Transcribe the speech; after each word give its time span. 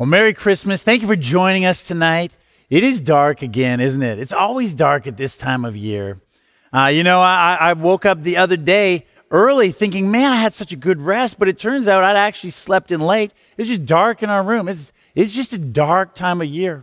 Well, 0.00 0.06
Merry 0.06 0.32
Christmas. 0.32 0.82
Thank 0.82 1.02
you 1.02 1.08
for 1.08 1.14
joining 1.14 1.66
us 1.66 1.86
tonight. 1.86 2.32
It 2.70 2.82
is 2.82 3.02
dark 3.02 3.42
again, 3.42 3.80
isn't 3.80 4.02
it? 4.02 4.18
It's 4.18 4.32
always 4.32 4.72
dark 4.72 5.06
at 5.06 5.18
this 5.18 5.36
time 5.36 5.62
of 5.66 5.76
year. 5.76 6.22
Uh, 6.72 6.86
you 6.86 7.04
know, 7.04 7.20
I, 7.20 7.58
I 7.60 7.72
woke 7.74 8.06
up 8.06 8.22
the 8.22 8.38
other 8.38 8.56
day 8.56 9.04
early 9.30 9.72
thinking, 9.72 10.10
man, 10.10 10.32
I 10.32 10.36
had 10.36 10.54
such 10.54 10.72
a 10.72 10.76
good 10.76 11.02
rest, 11.02 11.38
but 11.38 11.48
it 11.48 11.58
turns 11.58 11.86
out 11.86 12.02
I'd 12.02 12.16
actually 12.16 12.52
slept 12.52 12.90
in 12.90 13.02
late. 13.02 13.32
It 13.58 13.60
was 13.60 13.68
just 13.68 13.84
dark 13.84 14.22
in 14.22 14.30
our 14.30 14.42
room. 14.42 14.68
It's, 14.68 14.90
it's 15.14 15.32
just 15.32 15.52
a 15.52 15.58
dark 15.58 16.14
time 16.14 16.40
of 16.40 16.48
year. 16.48 16.82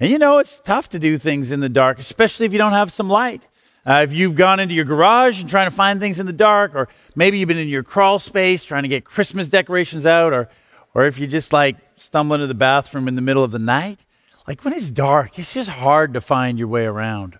And 0.00 0.10
you 0.10 0.18
know, 0.18 0.38
it's 0.38 0.58
tough 0.58 0.88
to 0.88 0.98
do 0.98 1.18
things 1.18 1.50
in 1.50 1.60
the 1.60 1.68
dark, 1.68 1.98
especially 1.98 2.46
if 2.46 2.52
you 2.52 2.58
don't 2.58 2.72
have 2.72 2.90
some 2.90 3.10
light. 3.10 3.46
Uh, 3.86 4.06
if 4.08 4.14
you've 4.14 4.36
gone 4.36 4.58
into 4.58 4.74
your 4.74 4.86
garage 4.86 5.38
and 5.38 5.50
trying 5.50 5.68
to 5.68 5.76
find 5.76 6.00
things 6.00 6.18
in 6.18 6.24
the 6.24 6.32
dark, 6.32 6.74
or 6.74 6.88
maybe 7.14 7.36
you've 7.36 7.48
been 7.48 7.58
in 7.58 7.68
your 7.68 7.82
crawl 7.82 8.18
space 8.18 8.64
trying 8.64 8.84
to 8.84 8.88
get 8.88 9.04
Christmas 9.04 9.50
decorations 9.50 10.06
out, 10.06 10.32
or, 10.32 10.48
or 10.94 11.04
if 11.04 11.18
you 11.18 11.26
just 11.26 11.52
like 11.52 11.76
stumble 11.96 12.38
to 12.38 12.46
the 12.46 12.54
bathroom 12.54 13.08
in 13.08 13.14
the 13.14 13.22
middle 13.22 13.44
of 13.44 13.50
the 13.50 13.58
night, 13.58 14.04
like 14.46 14.64
when 14.64 14.74
it's 14.74 14.90
dark, 14.90 15.38
it's 15.38 15.54
just 15.54 15.70
hard 15.70 16.14
to 16.14 16.20
find 16.20 16.58
your 16.58 16.68
way 16.68 16.84
around. 16.84 17.38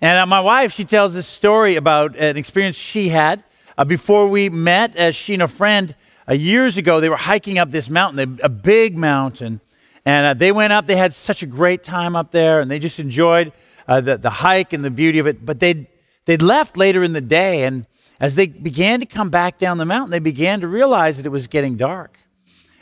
And 0.00 0.18
uh, 0.18 0.26
my 0.26 0.40
wife, 0.40 0.72
she 0.72 0.84
tells 0.84 1.14
this 1.14 1.26
story 1.26 1.74
about 1.76 2.16
an 2.16 2.36
experience 2.36 2.76
she 2.76 3.08
had 3.08 3.42
uh, 3.76 3.84
before 3.84 4.28
we 4.28 4.48
met, 4.48 4.94
as 4.94 5.16
she 5.16 5.34
and 5.34 5.42
a 5.42 5.48
friend 5.48 5.94
uh, 6.28 6.34
years 6.34 6.76
ago. 6.76 7.00
They 7.00 7.08
were 7.08 7.16
hiking 7.16 7.58
up 7.58 7.70
this 7.72 7.90
mountain, 7.90 8.38
a 8.42 8.48
big 8.48 8.96
mountain, 8.96 9.60
and 10.04 10.26
uh, 10.26 10.34
they 10.34 10.52
went 10.52 10.72
up. 10.72 10.86
They 10.86 10.96
had 10.96 11.14
such 11.14 11.42
a 11.42 11.46
great 11.46 11.82
time 11.82 12.14
up 12.14 12.30
there, 12.30 12.60
and 12.60 12.70
they 12.70 12.78
just 12.78 13.00
enjoyed 13.00 13.52
uh, 13.88 14.00
the, 14.00 14.18
the 14.18 14.30
hike 14.30 14.72
and 14.72 14.84
the 14.84 14.90
beauty 14.90 15.18
of 15.18 15.26
it. 15.26 15.44
But 15.44 15.58
they'd, 15.58 15.88
they'd 16.26 16.42
left 16.42 16.76
later 16.76 17.02
in 17.02 17.12
the 17.12 17.20
day, 17.20 17.64
and 17.64 17.86
as 18.20 18.36
they 18.36 18.46
began 18.46 19.00
to 19.00 19.06
come 19.06 19.30
back 19.30 19.58
down 19.58 19.78
the 19.78 19.84
mountain, 19.84 20.10
they 20.10 20.18
began 20.20 20.60
to 20.60 20.68
realize 20.68 21.16
that 21.16 21.26
it 21.26 21.30
was 21.30 21.48
getting 21.48 21.76
dark. 21.76 22.18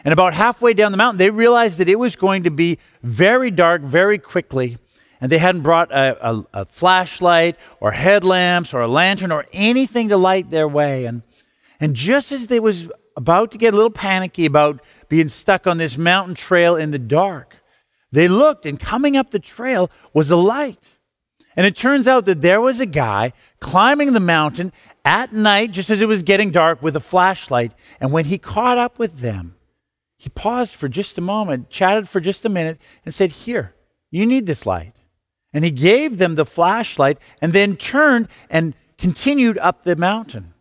And 0.06 0.12
about 0.12 0.34
halfway 0.34 0.72
down 0.72 0.92
the 0.92 0.98
mountain, 0.98 1.18
they 1.18 1.30
realized 1.30 1.78
that 1.78 1.88
it 1.88 1.98
was 1.98 2.14
going 2.14 2.44
to 2.44 2.50
be 2.52 2.78
very 3.02 3.50
dark 3.50 3.82
very 3.82 4.18
quickly. 4.18 4.78
And 5.20 5.32
they 5.32 5.38
hadn't 5.38 5.62
brought 5.62 5.90
a, 5.90 6.28
a, 6.30 6.44
a 6.54 6.64
flashlight 6.64 7.56
or 7.80 7.90
headlamps 7.90 8.72
or 8.72 8.82
a 8.82 8.86
lantern 8.86 9.32
or 9.32 9.46
anything 9.52 10.10
to 10.10 10.16
light 10.16 10.48
their 10.48 10.68
way. 10.68 11.06
And, 11.06 11.22
and 11.80 11.96
just 11.96 12.30
as 12.30 12.46
they 12.46 12.60
was 12.60 12.88
about 13.16 13.50
to 13.50 13.58
get 13.58 13.74
a 13.74 13.76
little 13.76 13.90
panicky 13.90 14.46
about 14.46 14.80
being 15.08 15.28
stuck 15.28 15.66
on 15.66 15.78
this 15.78 15.98
mountain 15.98 16.36
trail 16.36 16.76
in 16.76 16.92
the 16.92 17.00
dark, 17.00 17.56
they 18.12 18.28
looked 18.28 18.64
and 18.64 18.78
coming 18.78 19.16
up 19.16 19.32
the 19.32 19.40
trail 19.40 19.90
was 20.12 20.30
a 20.30 20.36
light. 20.36 20.88
And 21.56 21.66
it 21.66 21.74
turns 21.74 22.06
out 22.06 22.26
that 22.26 22.42
there 22.42 22.60
was 22.60 22.78
a 22.78 22.86
guy 22.86 23.32
climbing 23.58 24.12
the 24.12 24.20
mountain 24.20 24.72
at 25.04 25.32
night, 25.32 25.72
just 25.72 25.90
as 25.90 26.00
it 26.00 26.06
was 26.06 26.22
getting 26.22 26.52
dark, 26.52 26.80
with 26.80 26.94
a 26.94 27.00
flashlight. 27.00 27.72
And 28.00 28.12
when 28.12 28.26
he 28.26 28.38
caught 28.38 28.78
up 28.78 29.00
with 29.00 29.18
them, 29.18 29.55
he 30.16 30.30
paused 30.30 30.74
for 30.74 30.88
just 30.88 31.18
a 31.18 31.20
moment, 31.20 31.70
chatted 31.70 32.08
for 32.08 32.20
just 32.20 32.44
a 32.44 32.48
minute, 32.48 32.80
and 33.04 33.14
said, 33.14 33.30
Here, 33.30 33.74
you 34.10 34.24
need 34.26 34.46
this 34.46 34.66
light. 34.66 34.92
And 35.52 35.64
he 35.64 35.70
gave 35.70 36.18
them 36.18 36.34
the 36.34 36.44
flashlight 36.44 37.18
and 37.40 37.52
then 37.52 37.76
turned 37.76 38.28
and 38.50 38.74
continued 38.98 39.58
up 39.58 39.82
the 39.82 39.96
mountain. 39.96 40.54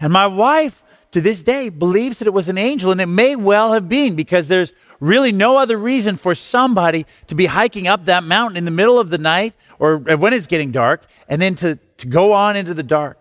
And 0.00 0.12
my 0.12 0.26
wife, 0.26 0.82
to 1.12 1.20
this 1.20 1.42
day, 1.42 1.68
believes 1.68 2.18
that 2.18 2.28
it 2.28 2.32
was 2.32 2.48
an 2.48 2.58
angel, 2.58 2.92
and 2.92 3.00
it 3.00 3.06
may 3.06 3.36
well 3.36 3.72
have 3.72 3.88
been 3.88 4.16
because 4.16 4.48
there's 4.48 4.72
really 5.00 5.32
no 5.32 5.58
other 5.58 5.76
reason 5.76 6.16
for 6.16 6.34
somebody 6.34 7.06
to 7.28 7.34
be 7.34 7.46
hiking 7.46 7.86
up 7.86 8.06
that 8.06 8.24
mountain 8.24 8.56
in 8.56 8.64
the 8.64 8.70
middle 8.70 8.98
of 8.98 9.10
the 9.10 9.18
night 9.18 9.54
or 9.78 9.98
when 9.98 10.32
it's 10.32 10.46
getting 10.46 10.70
dark 10.70 11.04
and 11.28 11.42
then 11.42 11.54
to, 11.56 11.76
to 11.98 12.06
go 12.06 12.32
on 12.32 12.56
into 12.56 12.74
the 12.74 12.82
dark. 12.82 13.20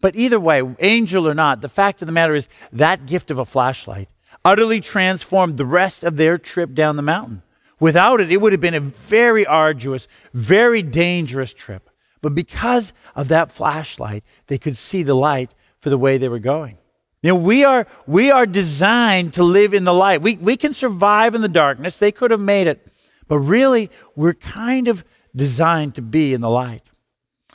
But 0.00 0.16
either 0.16 0.40
way, 0.40 0.62
angel 0.80 1.28
or 1.28 1.34
not, 1.34 1.60
the 1.60 1.68
fact 1.68 2.02
of 2.02 2.06
the 2.06 2.12
matter 2.12 2.34
is 2.34 2.48
that 2.72 3.06
gift 3.06 3.30
of 3.30 3.38
a 3.38 3.44
flashlight 3.44 4.08
utterly 4.44 4.80
transformed 4.80 5.56
the 5.56 5.64
rest 5.64 6.04
of 6.04 6.16
their 6.16 6.38
trip 6.38 6.74
down 6.74 6.96
the 6.96 7.02
mountain. 7.02 7.42
Without 7.78 8.20
it, 8.20 8.30
it 8.30 8.40
would 8.40 8.52
have 8.52 8.60
been 8.60 8.74
a 8.74 8.80
very 8.80 9.46
arduous, 9.46 10.06
very 10.34 10.82
dangerous 10.82 11.52
trip. 11.54 11.88
But 12.20 12.34
because 12.34 12.92
of 13.14 13.28
that 13.28 13.50
flashlight, 13.50 14.22
they 14.46 14.58
could 14.58 14.76
see 14.76 15.02
the 15.02 15.14
light 15.14 15.50
for 15.80 15.88
the 15.88 15.98
way 15.98 16.18
they 16.18 16.28
were 16.28 16.38
going. 16.38 16.76
You 17.22 17.30
know, 17.30 17.36
we 17.36 17.64
are, 17.64 17.86
we 18.06 18.30
are 18.30 18.46
designed 18.46 19.34
to 19.34 19.44
live 19.44 19.74
in 19.74 19.84
the 19.84 19.92
light. 19.94 20.22
We, 20.22 20.36
we 20.36 20.56
can 20.56 20.72
survive 20.72 21.34
in 21.34 21.40
the 21.40 21.48
darkness. 21.48 21.98
They 21.98 22.12
could 22.12 22.30
have 22.30 22.40
made 22.40 22.66
it. 22.66 22.86
But 23.28 23.38
really, 23.38 23.90
we're 24.16 24.34
kind 24.34 24.88
of 24.88 25.04
designed 25.34 25.94
to 25.94 26.02
be 26.02 26.34
in 26.34 26.40
the 26.40 26.50
light. 26.50 26.82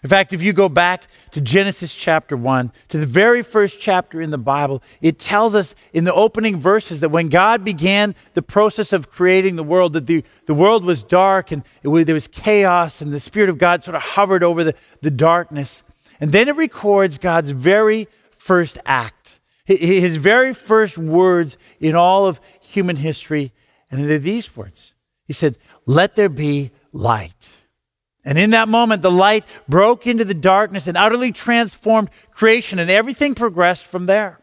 In 0.06 0.10
fact, 0.10 0.34
if 0.34 0.44
you 0.44 0.54
go 0.54 0.70
back 0.70 1.08
to 1.32 1.42
Genesis 1.42 1.92
chapter 1.92 2.38
1, 2.38 2.72
to 2.90 3.00
the 3.00 3.08
very 3.08 3.42
first 3.42 3.82
chapter 3.82 4.22
in 4.22 4.30
the 4.30 4.38
Bible, 4.38 4.84
it 5.02 5.18
tells 5.18 5.56
us 5.56 5.74
in 5.94 6.04
the 6.04 6.14
opening 6.14 6.60
verses 6.60 7.00
that 7.00 7.10
when 7.10 7.28
God 7.28 7.66
began 7.66 8.14
the 8.36 8.44
process 8.44 8.94
of 8.94 9.10
creating 9.10 9.56
the 9.56 9.64
world, 9.64 9.94
that 9.94 10.06
the, 10.06 10.24
the 10.46 10.54
world 10.54 10.86
was 10.86 11.04
dark 11.04 11.52
and 11.52 11.64
was, 11.82 12.06
there 12.06 12.14
was 12.14 12.28
chaos, 12.28 13.02
and 13.02 13.12
the 13.12 13.20
Spirit 13.20 13.50
of 13.50 13.58
God 13.58 13.84
sort 13.84 13.96
of 13.96 14.04
hovered 14.04 14.44
over 14.44 14.64
the, 14.64 14.76
the 15.02 15.10
darkness. 15.10 15.82
And 16.20 16.32
then 16.32 16.50
it 16.50 16.56
records 16.56 17.18
God's 17.18 17.50
very 17.50 18.08
first 18.30 18.78
act, 18.86 19.40
his 19.66 20.18
very 20.18 20.54
first 20.54 21.00
words 21.00 21.58
in 21.80 21.96
all 21.96 22.28
of 22.28 22.40
human 22.62 22.98
history. 22.98 23.54
And 23.90 24.08
they're 24.08 24.20
these 24.20 24.56
words 24.56 24.94
He 25.26 25.34
said, 25.34 25.58
Let 25.88 26.16
there 26.16 26.30
be 26.30 26.70
light. 26.92 27.55
And 28.26 28.40
in 28.40 28.50
that 28.50 28.68
moment, 28.68 29.04
the 29.04 29.12
light 29.12 29.46
broke 29.70 30.08
into 30.08 30.26
the 30.26 30.34
darkness 30.34 30.88
and 30.88 30.98
utterly 30.98 31.32
transformed 31.32 32.10
creation, 32.32 32.80
and 32.80 32.90
everything 32.90 33.36
progressed 33.36 33.86
from 33.86 34.08
there. 34.08 34.40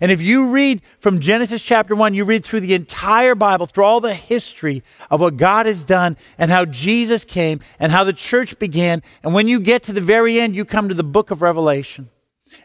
And 0.00 0.12
if 0.12 0.20
you 0.20 0.48
read 0.48 0.82
from 0.98 1.20
Genesis 1.20 1.62
chapter 1.62 1.94
1, 1.94 2.14
you 2.14 2.24
read 2.24 2.44
through 2.44 2.60
the 2.60 2.74
entire 2.74 3.34
Bible, 3.34 3.66
through 3.66 3.84
all 3.84 4.00
the 4.00 4.14
history 4.14 4.82
of 5.10 5.20
what 5.20 5.38
God 5.38 5.66
has 5.66 5.84
done 5.84 6.16
and 6.38 6.50
how 6.50 6.66
Jesus 6.66 7.24
came 7.24 7.60
and 7.80 7.90
how 7.90 8.04
the 8.04 8.12
church 8.12 8.58
began. 8.58 9.02
And 9.22 9.32
when 9.32 9.48
you 9.48 9.58
get 9.58 9.82
to 9.84 9.92
the 9.92 10.00
very 10.00 10.38
end, 10.38 10.54
you 10.54 10.64
come 10.64 10.88
to 10.88 10.94
the 10.94 11.02
book 11.02 11.30
of 11.30 11.40
Revelation. 11.40 12.10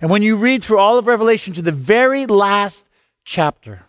And 0.02 0.12
when 0.12 0.22
you 0.22 0.36
read 0.36 0.64
through 0.64 0.80
all 0.80 0.98
of 0.98 1.08
Revelation 1.08 1.54
to 1.54 1.62
the 1.62 1.72
very 1.72 2.26
last 2.26 2.88
chapter, 3.24 3.84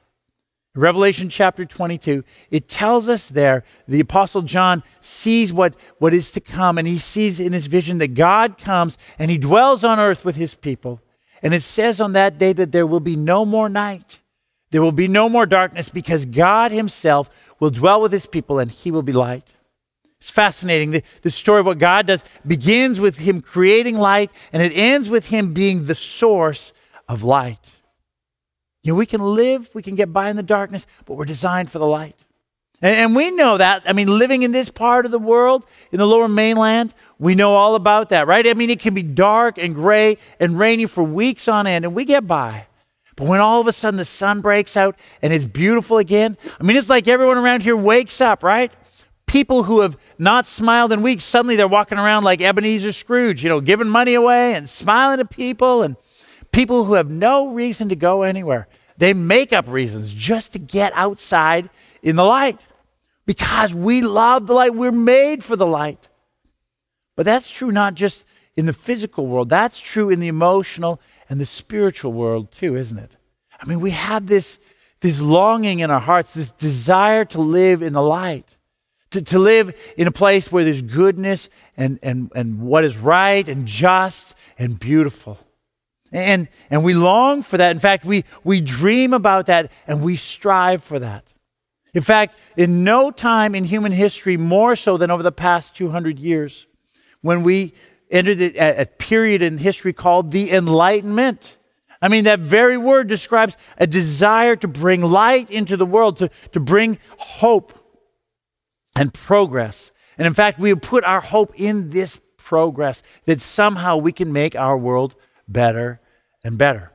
Revelation 0.74 1.28
chapter 1.28 1.66
22, 1.66 2.24
it 2.50 2.66
tells 2.66 3.06
us 3.06 3.28
there, 3.28 3.62
the 3.86 4.00
apostle 4.00 4.40
John 4.40 4.82
sees 5.02 5.52
what, 5.52 5.74
what 5.98 6.14
is 6.14 6.32
to 6.32 6.40
come 6.40 6.78
and 6.78 6.88
he 6.88 6.98
sees 6.98 7.38
in 7.38 7.52
his 7.52 7.66
vision 7.66 7.98
that 7.98 8.14
God 8.14 8.56
comes 8.56 8.96
and 9.18 9.30
he 9.30 9.36
dwells 9.36 9.84
on 9.84 10.00
earth 10.00 10.24
with 10.24 10.36
his 10.36 10.54
people. 10.54 11.02
And 11.42 11.52
it 11.52 11.62
says 11.62 12.00
on 12.00 12.14
that 12.14 12.38
day 12.38 12.54
that 12.54 12.72
there 12.72 12.86
will 12.86 13.00
be 13.00 13.16
no 13.16 13.44
more 13.44 13.68
night. 13.68 14.20
There 14.70 14.80
will 14.80 14.92
be 14.92 15.08
no 15.08 15.28
more 15.28 15.44
darkness 15.44 15.90
because 15.90 16.24
God 16.24 16.72
himself 16.72 17.28
will 17.60 17.70
dwell 17.70 18.00
with 18.00 18.12
his 18.12 18.24
people 18.24 18.58
and 18.58 18.70
he 18.70 18.90
will 18.90 19.02
be 19.02 19.12
light. 19.12 19.52
It's 20.22 20.30
fascinating. 20.30 20.92
The, 20.92 21.02
the 21.20 21.30
story 21.30 21.60
of 21.60 21.66
what 21.66 21.78
God 21.78 22.06
does 22.06 22.24
begins 22.46 22.98
with 22.98 23.18
him 23.18 23.42
creating 23.42 23.98
light 23.98 24.30
and 24.54 24.62
it 24.62 24.72
ends 24.74 25.10
with 25.10 25.28
him 25.28 25.52
being 25.52 25.84
the 25.84 25.94
source 25.94 26.72
of 27.08 27.22
light. 27.22 27.58
You 28.82 28.92
know, 28.92 28.96
we 28.96 29.06
can 29.06 29.20
live, 29.20 29.70
we 29.74 29.82
can 29.82 29.94
get 29.94 30.12
by 30.12 30.28
in 30.28 30.36
the 30.36 30.42
darkness, 30.42 30.86
but 31.06 31.14
we're 31.16 31.24
designed 31.24 31.70
for 31.70 31.78
the 31.78 31.86
light. 31.86 32.16
And, 32.80 32.96
and, 32.96 33.16
we 33.16 33.30
know 33.30 33.58
that. 33.58 33.84
I 33.86 33.92
mean, 33.92 34.08
living 34.08 34.42
in 34.42 34.50
this 34.50 34.68
part 34.68 35.06
of 35.06 35.12
the 35.12 35.20
world, 35.20 35.64
in 35.92 35.98
the 35.98 36.06
lower 36.06 36.26
mainland, 36.26 36.92
we 37.18 37.36
know 37.36 37.54
all 37.54 37.76
about 37.76 38.08
that, 38.08 38.26
right? 38.26 38.44
I 38.44 38.54
mean, 38.54 38.70
it 38.70 38.80
can 38.80 38.92
be 38.92 39.04
dark 39.04 39.56
and 39.56 39.72
gray 39.72 40.18
and 40.40 40.58
rainy 40.58 40.86
for 40.86 41.04
weeks 41.04 41.46
on 41.46 41.68
end, 41.68 41.84
and 41.84 41.94
we 41.94 42.04
get 42.04 42.26
by. 42.26 42.66
But 43.14 43.28
when 43.28 43.40
all 43.40 43.60
of 43.60 43.68
a 43.68 43.72
sudden 43.72 43.98
the 43.98 44.04
sun 44.04 44.40
breaks 44.40 44.76
out 44.76 44.98
and 45.20 45.32
it's 45.32 45.44
beautiful 45.44 45.98
again, 45.98 46.36
I 46.58 46.64
mean, 46.64 46.76
it's 46.76 46.88
like 46.88 47.06
everyone 47.06 47.38
around 47.38 47.62
here 47.62 47.76
wakes 47.76 48.20
up, 48.20 48.42
right? 48.42 48.72
People 49.26 49.62
who 49.62 49.80
have 49.80 49.96
not 50.18 50.46
smiled 50.46 50.92
in 50.92 51.02
weeks, 51.02 51.22
suddenly 51.22 51.54
they're 51.54 51.68
walking 51.68 51.98
around 51.98 52.24
like 52.24 52.40
Ebenezer 52.40 52.90
Scrooge, 52.90 53.42
you 53.42 53.48
know, 53.48 53.60
giving 53.60 53.88
money 53.88 54.14
away 54.14 54.54
and 54.54 54.68
smiling 54.68 55.20
at 55.20 55.30
people 55.30 55.82
and 55.82 55.96
People 56.52 56.84
who 56.84 56.94
have 56.94 57.10
no 57.10 57.48
reason 57.48 57.88
to 57.88 57.96
go 57.96 58.22
anywhere. 58.22 58.68
They 58.98 59.14
make 59.14 59.52
up 59.52 59.66
reasons 59.66 60.12
just 60.12 60.52
to 60.52 60.58
get 60.58 60.92
outside 60.94 61.70
in 62.02 62.16
the 62.16 62.24
light 62.24 62.66
because 63.24 63.74
we 63.74 64.02
love 64.02 64.46
the 64.46 64.54
light. 64.54 64.74
We're 64.74 64.92
made 64.92 65.42
for 65.42 65.56
the 65.56 65.66
light. 65.66 66.08
But 67.16 67.26
that's 67.26 67.50
true 67.50 67.72
not 67.72 67.94
just 67.94 68.24
in 68.54 68.66
the 68.66 68.72
physical 68.72 69.26
world, 69.26 69.48
that's 69.48 69.80
true 69.80 70.10
in 70.10 70.20
the 70.20 70.28
emotional 70.28 71.00
and 71.30 71.40
the 71.40 71.46
spiritual 71.46 72.12
world 72.12 72.52
too, 72.52 72.76
isn't 72.76 72.98
it? 72.98 73.16
I 73.58 73.66
mean, 73.66 73.80
we 73.80 73.92
have 73.92 74.26
this, 74.26 74.58
this 75.00 75.20
longing 75.20 75.80
in 75.80 75.90
our 75.90 76.00
hearts, 76.00 76.34
this 76.34 76.50
desire 76.50 77.24
to 77.26 77.40
live 77.40 77.80
in 77.80 77.94
the 77.94 78.02
light, 78.02 78.56
to, 79.10 79.22
to 79.22 79.38
live 79.38 79.74
in 79.96 80.06
a 80.06 80.12
place 80.12 80.52
where 80.52 80.64
there's 80.64 80.82
goodness 80.82 81.48
and, 81.76 81.98
and, 82.02 82.30
and 82.34 82.60
what 82.60 82.84
is 82.84 82.98
right 82.98 83.48
and 83.48 83.66
just 83.66 84.34
and 84.58 84.78
beautiful. 84.78 85.38
And, 86.12 86.48
and 86.70 86.84
we 86.84 86.92
long 86.94 87.42
for 87.42 87.56
that. 87.56 87.70
In 87.70 87.80
fact, 87.80 88.04
we, 88.04 88.24
we 88.44 88.60
dream 88.60 89.14
about 89.14 89.46
that 89.46 89.72
and 89.86 90.02
we 90.02 90.16
strive 90.16 90.84
for 90.84 90.98
that. 90.98 91.24
In 91.94 92.02
fact, 92.02 92.36
in 92.56 92.84
no 92.84 93.10
time 93.10 93.54
in 93.54 93.64
human 93.64 93.92
history, 93.92 94.36
more 94.36 94.76
so 94.76 94.96
than 94.96 95.10
over 95.10 95.22
the 95.22 95.32
past 95.32 95.74
200 95.76 96.18
years, 96.18 96.66
when 97.22 97.42
we 97.42 97.74
entered 98.10 98.40
a, 98.40 98.82
a 98.82 98.86
period 98.86 99.42
in 99.42 99.58
history 99.58 99.92
called 99.92 100.30
the 100.30 100.50
Enlightenment, 100.50 101.56
I 102.00 102.08
mean, 102.08 102.24
that 102.24 102.40
very 102.40 102.76
word 102.76 103.08
describes 103.08 103.56
a 103.78 103.86
desire 103.86 104.56
to 104.56 104.68
bring 104.68 105.02
light 105.02 105.50
into 105.50 105.76
the 105.76 105.86
world, 105.86 106.16
to, 106.18 106.30
to 106.50 106.60
bring 106.60 106.98
hope 107.16 107.72
and 108.96 109.14
progress. 109.14 109.92
And 110.18 110.26
in 110.26 110.34
fact, 110.34 110.58
we 110.58 110.70
have 110.70 110.82
put 110.82 111.04
our 111.04 111.20
hope 111.20 111.58
in 111.58 111.90
this 111.90 112.20
progress 112.36 113.02
that 113.26 113.40
somehow 113.40 113.98
we 113.98 114.12
can 114.12 114.32
make 114.32 114.56
our 114.56 114.76
world 114.76 115.14
better 115.48 116.00
and 116.44 116.58
better. 116.58 116.90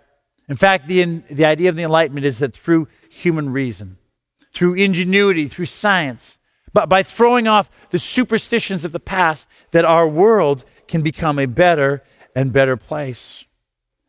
In 0.50 0.56
fact, 0.56 0.88
the, 0.88 1.04
the 1.30 1.46
idea 1.46 1.70
of 1.70 1.76
the 1.76 1.84
Enlightenment 1.84 2.26
is 2.26 2.40
that 2.40 2.54
through 2.54 2.88
human 3.10 3.52
reason, 3.52 3.98
through 4.54 4.76
ingenuity, 4.76 5.48
through 5.48 5.66
science, 5.66 6.38
but 6.74 6.90
by 6.90 7.04
throwing 7.04 7.48
off 7.48 7.70
the 7.90 8.00
superstitions 8.00 8.86
of 8.86 8.92
the 8.92 9.00
past, 9.00 9.48
that 9.72 9.86
our 9.86 10.08
world 10.08 10.64
can 10.88 11.02
become 11.02 11.40
a 11.40 11.46
better 11.46 12.04
and 12.36 12.54
better 12.54 12.78
place. 12.78 13.46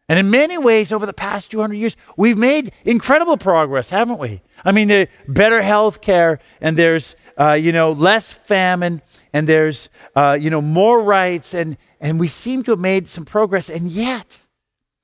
And 0.08 0.18
in 0.18 0.30
many 0.30 0.56
ways, 0.56 0.90
over 0.90 1.04
the 1.04 1.12
past 1.12 1.50
200 1.50 1.74
years, 1.74 1.96
we've 2.16 2.38
made 2.38 2.72
incredible 2.86 3.36
progress, 3.36 3.90
haven't 3.90 4.18
we? 4.18 4.40
I 4.64 4.72
mean, 4.72 4.88
there's 4.88 5.08
better 5.28 5.60
health 5.60 6.00
care, 6.00 6.38
and 6.62 6.78
there's, 6.78 7.14
uh, 7.36 7.52
you 7.52 7.72
know, 7.72 7.92
less 7.92 8.32
famine, 8.32 9.02
and 9.34 9.46
there's, 9.46 9.90
uh, 10.16 10.38
you 10.40 10.48
know, 10.48 10.62
more 10.62 11.02
rights, 11.02 11.52
and, 11.52 11.76
and 12.00 12.18
we 12.18 12.26
seem 12.26 12.62
to 12.64 12.70
have 12.70 12.80
made 12.80 13.06
some 13.06 13.26
progress. 13.26 13.68
And 13.68 13.90
yet, 13.90 14.38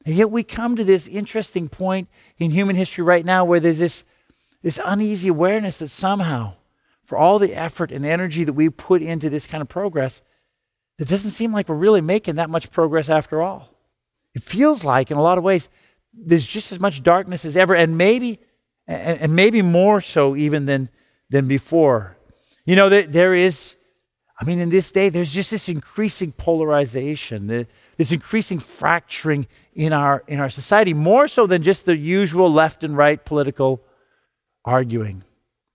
and 0.07 0.15
yet 0.15 0.31
we 0.31 0.43
come 0.43 0.75
to 0.77 0.85
this 0.85 1.07
interesting 1.07 1.69
point 1.69 2.09
in 2.39 2.51
human 2.51 2.75
history 2.75 3.05
right 3.05 3.27
now 3.27 3.45
where 3.45 3.61
there's 3.61 3.79
this, 3.79 4.05
this 4.63 4.81
uneasy 4.83 5.29
awareness 5.29 5.79
that 5.79 5.89
somehow, 5.89 6.55
for 7.05 7.19
all 7.19 7.39
the 7.39 7.55
effort 7.55 7.93
and 7.93 8.07
energy 8.07 8.45
that 8.45 8.55
we 8.55 8.71
put 8.71 9.03
into 9.03 9.29
this 9.29 9.47
kind 9.47 9.61
of 9.61 9.69
progress, 9.69 10.23
it 10.99 11.09
doesn't 11.09 11.33
seem 11.33 11.53
like 11.53 11.69
we're 11.69 11.75
really 11.75 12.01
making 12.01 12.37
that 12.37 12.49
much 12.49 12.71
progress 12.71 13.11
after 13.11 13.43
all. 13.43 13.74
It 14.35 14.43
feels 14.43 14.85
like, 14.85 15.11
in 15.11 15.17
a 15.17 15.23
lot 15.23 15.39
of 15.39 15.45
ways, 15.45 15.69
there's 16.13 16.47
just 16.47 16.73
as 16.73 16.81
much 16.81 17.03
darkness 17.03 17.45
as 17.45 17.57
ever, 17.57 17.75
and 17.75 17.97
maybe, 17.97 18.41
and, 18.87 19.21
and 19.21 19.37
maybe 19.37 19.63
more 19.63 20.01
so 20.01 20.37
even 20.37 20.67
than, 20.67 20.89
than 21.31 21.49
before. 21.49 22.17
You 22.65 22.77
know, 22.77 22.89
there, 22.89 23.03
there 23.03 23.35
is, 23.35 23.77
I 24.41 24.45
mean, 24.45 24.59
in 24.59 24.69
this 24.69 24.91
day, 24.91 25.09
there's 25.09 25.33
just 25.33 25.51
this 25.51 25.69
increasing 25.69 26.33
polarization. 26.33 27.47
This 27.97 28.11
increasing 28.11 28.59
fracturing 28.59 29.47
in 29.75 29.93
our, 29.93 30.25
in 30.27 30.41
our 30.41 30.51
society, 30.51 30.95
more 30.95 31.29
so 31.29 31.47
than 31.47 31.63
just 31.63 31.85
the 31.85 31.97
usual 31.97 32.53
left 32.53 32.83
and 32.83 32.97
right 32.97 33.25
political 33.25 33.83
arguing. 34.65 35.23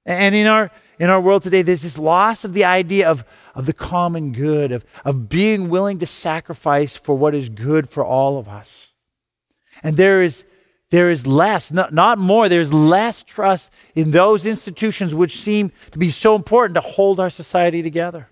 And 0.05 0.33
in 0.33 0.47
our, 0.47 0.71
in 0.97 1.09
our 1.09 1.21
world 1.21 1.43
today, 1.43 1.61
there's 1.61 1.83
this 1.83 1.97
loss 1.97 2.43
of 2.43 2.53
the 2.53 2.65
idea 2.65 3.09
of, 3.09 3.23
of 3.55 3.65
the 3.65 3.73
common 3.73 4.31
good, 4.31 4.71
of, 4.71 4.85
of 5.05 5.29
being 5.29 5.69
willing 5.69 5.99
to 5.99 6.05
sacrifice 6.05 6.95
for 6.95 7.17
what 7.17 7.35
is 7.35 7.49
good 7.49 7.89
for 7.89 8.03
all 8.03 8.37
of 8.37 8.47
us. 8.47 8.89
And 9.83 9.97
there 9.97 10.23
is, 10.23 10.45
there 10.89 11.09
is 11.09 11.27
less, 11.27 11.71
not, 11.71 11.93
not 11.93 12.17
more, 12.17 12.49
there's 12.49 12.73
less 12.73 13.23
trust 13.23 13.71
in 13.95 14.11
those 14.11 14.45
institutions 14.45 15.13
which 15.13 15.37
seem 15.37 15.71
to 15.91 15.99
be 15.99 16.09
so 16.09 16.35
important 16.35 16.75
to 16.75 16.81
hold 16.81 17.19
our 17.19 17.29
society 17.29 17.83
together 17.83 18.29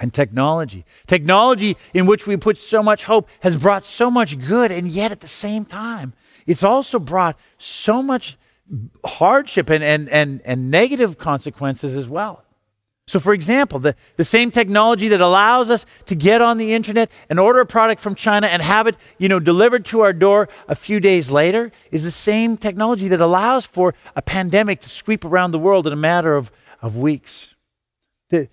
and 0.00 0.12
technology. 0.12 0.84
Technology 1.06 1.76
in 1.94 2.06
which 2.06 2.26
we 2.26 2.36
put 2.36 2.58
so 2.58 2.82
much 2.82 3.04
hope 3.04 3.28
has 3.40 3.56
brought 3.56 3.84
so 3.84 4.10
much 4.10 4.38
good, 4.46 4.70
and 4.70 4.88
yet 4.88 5.12
at 5.12 5.20
the 5.20 5.28
same 5.28 5.64
time, 5.64 6.12
it's 6.46 6.62
also 6.62 6.98
brought 6.98 7.38
so 7.56 8.02
much 8.02 8.36
hardship 9.04 9.70
and, 9.70 9.82
and, 9.82 10.08
and, 10.08 10.40
and 10.44 10.70
negative 10.70 11.18
consequences 11.18 11.96
as 11.96 12.08
well. 12.08 12.44
So, 13.08 13.18
for 13.18 13.32
example, 13.32 13.78
the, 13.78 13.94
the 14.16 14.24
same 14.24 14.50
technology 14.50 15.08
that 15.08 15.22
allows 15.22 15.70
us 15.70 15.86
to 16.06 16.14
get 16.14 16.42
on 16.42 16.58
the 16.58 16.74
internet 16.74 17.10
and 17.30 17.40
order 17.40 17.60
a 17.60 17.66
product 17.66 18.02
from 18.02 18.14
China 18.14 18.48
and 18.48 18.60
have 18.60 18.86
it, 18.86 18.96
you 19.16 19.30
know, 19.30 19.40
delivered 19.40 19.86
to 19.86 20.00
our 20.00 20.12
door 20.12 20.50
a 20.68 20.74
few 20.74 21.00
days 21.00 21.30
later 21.30 21.72
is 21.90 22.04
the 22.04 22.10
same 22.10 22.58
technology 22.58 23.08
that 23.08 23.20
allows 23.22 23.64
for 23.64 23.94
a 24.14 24.20
pandemic 24.20 24.80
to 24.80 24.90
sweep 24.90 25.24
around 25.24 25.52
the 25.52 25.58
world 25.58 25.86
in 25.86 25.92
a 25.94 25.96
matter 25.96 26.36
of, 26.36 26.52
of 26.82 26.98
weeks. 26.98 27.54
The, 28.28 28.50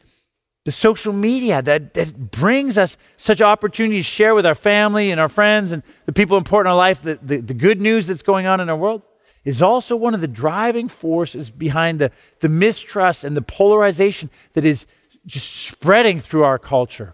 the 0.63 0.71
social 0.71 1.11
media 1.11 1.61
that, 1.61 1.93
that 1.93 2.31
brings 2.31 2.77
us 2.77 2.97
such 3.17 3.41
opportunities 3.41 4.05
to 4.05 4.11
share 4.11 4.33
with 4.33 4.45
our 4.45 4.55
family 4.55 5.11
and 5.11 5.19
our 5.19 5.27
friends 5.27 5.73
and 5.73 5.83
the 6.05 6.13
people 6.13 6.37
important 6.37 6.67
in 6.67 6.71
our 6.71 6.77
life, 6.77 7.01
the, 7.01 7.19
the, 7.21 7.41
the, 7.41 7.53
good 7.53 7.81
news 7.81 8.07
that's 8.07 8.21
going 8.21 8.45
on 8.45 8.61
in 8.61 8.69
our 8.69 8.77
world, 8.77 9.01
is 9.45 9.61
also 9.61 9.95
one 9.95 10.13
of 10.13 10.21
the 10.21 10.27
driving 10.27 10.87
forces 10.87 11.49
behind 11.49 11.99
the, 11.99 12.11
the 12.41 12.49
mistrust 12.49 13.23
and 13.23 13.37
the 13.37 13.41
polarization 13.41 14.29
that 14.53 14.65
is 14.65 14.87
just 15.25 15.55
spreading 15.55 16.19
through 16.19 16.43
our 16.43 16.59
culture. 16.59 17.13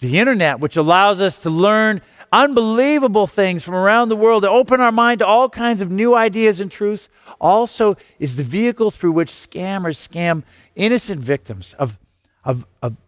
The 0.00 0.18
internet, 0.18 0.60
which 0.60 0.76
allows 0.76 1.20
us 1.20 1.42
to 1.42 1.50
learn 1.50 2.02
unbelievable 2.32 3.26
things 3.26 3.62
from 3.62 3.74
around 3.74 4.08
the 4.08 4.16
world, 4.16 4.42
to 4.42 4.50
open 4.50 4.80
our 4.80 4.92
mind 4.92 5.18
to 5.18 5.26
all 5.26 5.48
kinds 5.48 5.80
of 5.80 5.90
new 5.90 6.14
ideas 6.14 6.60
and 6.60 6.70
truths, 6.70 7.08
also 7.40 7.96
is 8.18 8.36
the 8.36 8.42
vehicle 8.42 8.90
through 8.90 9.12
which 9.12 9.28
scammers 9.28 9.96
scam 9.96 10.42
innocent 10.74 11.20
victims 11.20 11.74
of, 11.78 11.98
of, 12.44 12.66
of 12.82 13.00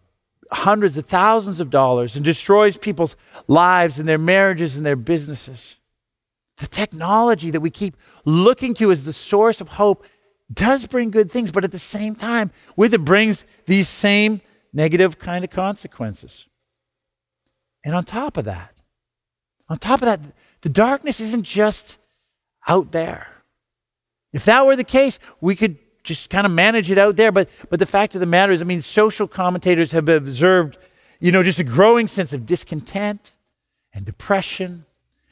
hundreds 0.51 0.97
of 0.97 1.05
thousands 1.05 1.59
of 1.59 1.69
dollars 1.69 2.15
and 2.15 2.23
destroys 2.23 2.77
people's 2.77 3.15
lives 3.47 3.99
and 3.99 4.07
their 4.07 4.17
marriages 4.17 4.75
and 4.75 4.85
their 4.85 4.95
businesses. 4.95 5.77
The 6.57 6.67
technology 6.67 7.49
that 7.51 7.61
we 7.61 7.69
keep 7.69 7.97
looking 8.25 8.73
to 8.75 8.91
as 8.91 9.05
the 9.05 9.13
source 9.13 9.59
of 9.61 9.69
hope 9.69 10.05
does 10.51 10.85
bring 10.85 11.09
good 11.09 11.31
things, 11.31 11.51
but 11.51 11.63
at 11.63 11.71
the 11.71 11.79
same 11.79 12.15
time, 12.15 12.51
with 12.75 12.93
it 12.93 13.03
brings 13.03 13.45
these 13.65 13.89
same 13.89 14.41
negative 14.71 15.19
kind 15.19 15.43
of 15.43 15.49
consequences. 15.49 16.47
And 17.83 17.95
on 17.95 18.03
top 18.03 18.37
of 18.37 18.45
that, 18.45 18.73
on 19.69 19.77
top 19.77 20.01
of 20.01 20.05
that, 20.05 20.19
the 20.61 20.69
darkness 20.69 21.19
isn't 21.19 21.43
just 21.43 21.97
out 22.67 22.91
there. 22.91 23.27
If 24.31 24.45
that 24.45 24.65
were 24.65 24.75
the 24.75 24.83
case, 24.83 25.19
we 25.41 25.55
could 25.55 25.77
just 26.03 26.29
kind 26.29 26.45
of 26.45 26.51
manage 26.51 26.91
it 26.91 26.97
out 26.97 27.15
there. 27.15 27.31
But, 27.31 27.49
but 27.69 27.79
the 27.79 27.85
fact 27.85 28.15
of 28.15 28.19
the 28.19 28.25
matter 28.25 28.51
is, 28.51 28.61
I 28.61 28.65
mean, 28.65 28.81
social 28.81 29.27
commentators 29.27 29.91
have 29.91 30.09
observed, 30.09 30.77
you 31.19 31.31
know, 31.31 31.43
just 31.43 31.59
a 31.59 31.63
growing 31.63 32.07
sense 32.07 32.33
of 32.33 32.45
discontent 32.45 33.31
and 33.93 34.05
depression 34.05 34.85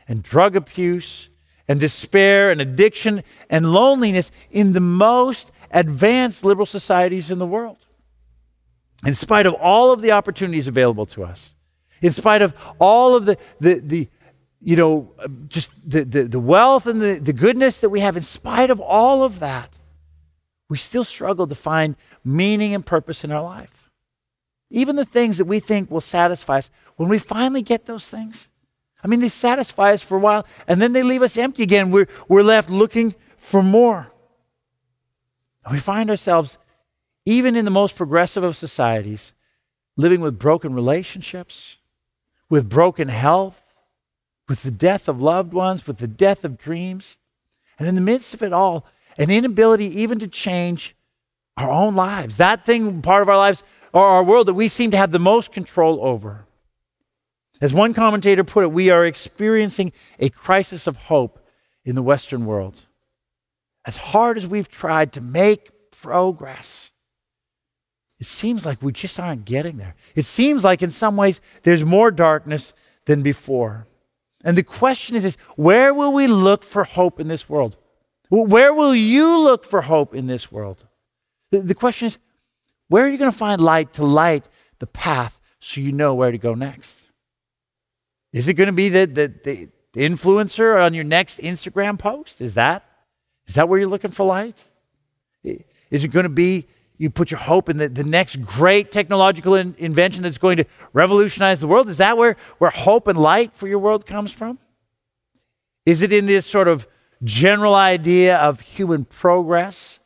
and 0.07 0.24
drug 0.24 0.56
abuse 0.56 1.30
and 1.68 1.80
despair 1.80 2.50
and 2.50 2.59
addiction 2.59 3.24
and 3.50 3.71
loneliness 3.71 4.31
in 4.51 4.74
the 4.74 4.81
most 4.81 5.51
advanced 5.71 6.44
liberal 6.44 6.65
societies 6.65 7.31
in 7.31 7.39
the 7.39 7.45
world. 7.45 7.77
In 9.06 9.15
spite 9.15 9.45
of 9.45 9.53
all 9.56 9.92
of 9.92 10.01
the 10.01 10.12
opportunities 10.12 10.68
available 10.68 11.06
to 11.07 11.24
us, 11.24 11.53
in 12.01 12.12
spite 12.12 12.42
of 12.42 12.53
all 12.80 13.15
of 13.15 13.25
the, 13.25 13.38
the, 13.59 13.80
the 13.80 14.09
you 14.59 14.75
know, 14.75 15.12
just 15.48 15.71
the, 15.89 16.03
the, 16.03 16.24
the 16.24 16.39
wealth 16.39 16.86
and 16.86 17.01
the, 17.01 17.19
the 17.19 17.33
goodness 17.33 17.81
that 17.81 17.89
we 17.89 18.00
have, 18.00 18.15
in 18.15 18.24
spite 18.24 18.69
of 18.69 18.80
all 18.80 19.24
of 19.24 19.39
that, 19.39 19.77
we 20.69 20.77
still 20.77 21.03
struggle 21.03 21.48
to 21.48 21.55
find 21.55 21.96
meaning 22.24 22.74
and 22.75 22.86
purpose 22.86 23.24
in 23.24 23.31
our 23.31 23.43
life. 23.43 23.89
Even 24.70 24.96
the 24.96 25.05
things 25.05 25.38
that 25.38 25.46
we 25.46 25.60
think 25.60 25.89
will 25.91 26.01
satisfy 26.01 26.60
us, 26.60 26.70
when 26.96 27.10
we 27.10 27.17
finally 27.17 27.62
get 27.62 27.88
those 27.88 28.08
things, 28.08 28.48
I 29.03 29.08
mean, 29.08 29.20
they 29.20 29.29
satisfy 29.29 29.93
us 29.93 30.01
for 30.01 30.17
a 30.17 30.20
while 30.20 30.46
and 30.67 30.81
then 30.81 30.93
they 30.93 31.03
leave 31.03 31.22
us 31.22 31.38
empty 31.38 31.63
again. 31.63 31.91
We're, 31.91 32.08
we're 32.27 32.43
left 32.43 32.70
looking 32.70 33.15
for 33.38 33.63
more. 33.63 34.12
And 35.65 35.74
we 35.74 35.79
find 35.79 36.10
ourselves, 36.10 36.58
even 37.25 37.55
in 37.55 37.65
the 37.65 37.72
most 37.72 37.96
progressive 37.96 38.43
of 38.43 38.55
societies, 38.55 39.34
living 39.98 40.22
with 40.22 40.39
broken 40.39 40.74
relationships, 40.74 41.77
with 42.50 42.70
broken 42.70 43.08
health, 43.08 43.74
with 44.48 44.63
the 44.63 44.72
death 44.72 45.08
of 45.08 45.22
loved 45.22 45.53
ones, 45.53 45.88
with 45.88 46.00
the 46.00 46.08
death 46.08 46.43
of 46.43 46.58
dreams. 46.58 47.17
And 47.79 47.88
in 47.88 47.96
the 47.96 48.01
midst 48.01 48.34
of 48.34 48.43
it 48.43 48.53
all, 48.53 48.86
an 49.17 49.29
inability 49.29 49.86
even 50.01 50.20
to 50.20 50.27
change 50.27 50.96
our 51.58 51.70
own 51.70 51.96
lives. 51.96 52.38
That 52.38 52.65
thing, 52.65 53.01
part 53.01 53.22
of 53.22 53.29
our 53.29 53.38
lives, 53.38 53.63
or 53.93 54.05
our 54.05 54.24
world 54.24 54.48
that 54.48 54.53
we 54.53 54.67
seem 54.67 54.91
to 54.91 54.98
have 54.98 55.12
the 55.12 55.20
most 55.20 55.51
control 55.51 56.00
over. 56.01 56.46
As 57.62 57.74
one 57.74 57.94
commentator 57.94 58.44
put 58.44 58.63
it, 58.63 58.72
we 58.72 58.89
are 58.89 59.06
experiencing 59.06 59.94
a 60.20 60.30
crisis 60.30 60.88
of 60.88 60.98
hope 60.98 61.46
in 61.86 61.94
the 61.96 62.01
Western 62.01 62.46
world. 62.46 62.88
As 63.86 63.98
hard 63.98 64.38
as 64.38 64.48
we've 64.48 64.68
tried 64.68 65.13
to 65.13 65.22
make 65.22 65.72
progress, 65.91 66.91
it 68.20 68.25
seems 68.25 68.65
like 68.65 68.82
we 68.82 68.91
just 68.91 69.20
aren't 69.20 69.46
getting 69.46 69.77
there. 69.77 69.96
It 70.15 70.25
seems 70.25 70.63
like 70.63 70.82
in 70.82 70.91
some 70.91 71.15
ways 71.15 71.39
there's 71.63 71.86
more 71.86 72.12
darkness 72.12 72.74
than 73.06 73.22
before. 73.22 73.88
And 74.44 74.58
the 74.58 74.63
question 74.63 75.15
is, 75.15 75.25
is 75.25 75.38
where 75.56 75.94
will 75.94 76.13
we 76.13 76.27
look 76.27 76.63
for 76.63 76.84
hope 76.84 77.20
in 77.20 77.27
this 77.27 77.48
world? 77.48 77.77
Where 78.30 78.74
will 78.74 78.96
you 78.96 79.39
look 79.39 79.63
for 79.63 79.82
hope 79.82 80.15
in 80.15 80.27
this 80.27 80.51
world? 80.51 80.86
The, 81.51 81.60
the 81.60 81.75
question 81.75 82.08
is, 82.08 82.18
where 82.88 83.06
are 83.06 83.10
you 83.10 83.18
going 83.18 83.32
to 83.32 83.38
find 83.38 83.62
light 83.62 83.94
to 83.94 84.06
light 84.06 84.46
the 84.80 84.88
path 84.88 85.39
so 85.60 85.82
you 85.82 85.91
know 85.91 86.15
where 86.15 86.32
to 86.32 86.38
go 86.38 86.53
next? 86.53 87.00
Is 88.33 88.47
it 88.47 88.53
going 88.53 88.67
to 88.67 88.73
be 88.73 88.89
the, 88.89 89.05
the, 89.05 89.33
the, 89.43 89.69
influencer 89.93 90.81
on 90.81 90.93
your 90.93 91.03
next 91.03 91.39
Instagram 91.39 92.00
post? 92.00 92.39
Is 92.39 92.53
that? 92.53 92.85
Is 93.45 93.55
that 93.55 93.67
where 93.67 93.77
you're 93.77 93.89
looking 93.89 94.11
for 94.11 94.25
light? 94.25 94.63
Is 95.43 96.05
it 96.05 96.09
going 96.09 96.23
to 96.23 96.29
be 96.29 96.67
you 96.97 97.09
put 97.09 97.31
your 97.31 97.39
hope 97.39 97.67
in 97.67 97.77
the, 97.77 97.89
the 97.89 98.03
next 98.03 98.38
great 98.38 98.91
technological 98.91 99.55
in, 99.55 99.75
invention 99.79 100.23
that's 100.23 100.38
going 100.38 100.57
to 100.57 100.65
revolutionize 100.93 101.59
the 101.59 101.67
world? 101.67 101.89
Is 101.89 101.97
that 101.97 102.17
where, 102.17 102.38
where 102.59 102.69
hope 102.69 103.07
and 103.07 103.17
light 103.17 103.53
for 103.53 103.67
your 103.67 103.79
world 103.79 104.05
comes 104.05 104.31
from? 104.31 104.59
Is 105.85 106.01
it 106.01 106.13
in 106.13 106.27
this 106.27 106.45
sort 106.45 106.67
of 106.67 106.88
general 107.23 107.75
idea 107.75 108.38
of 108.38 108.61
human 108.61 109.03
progress 109.03 110.00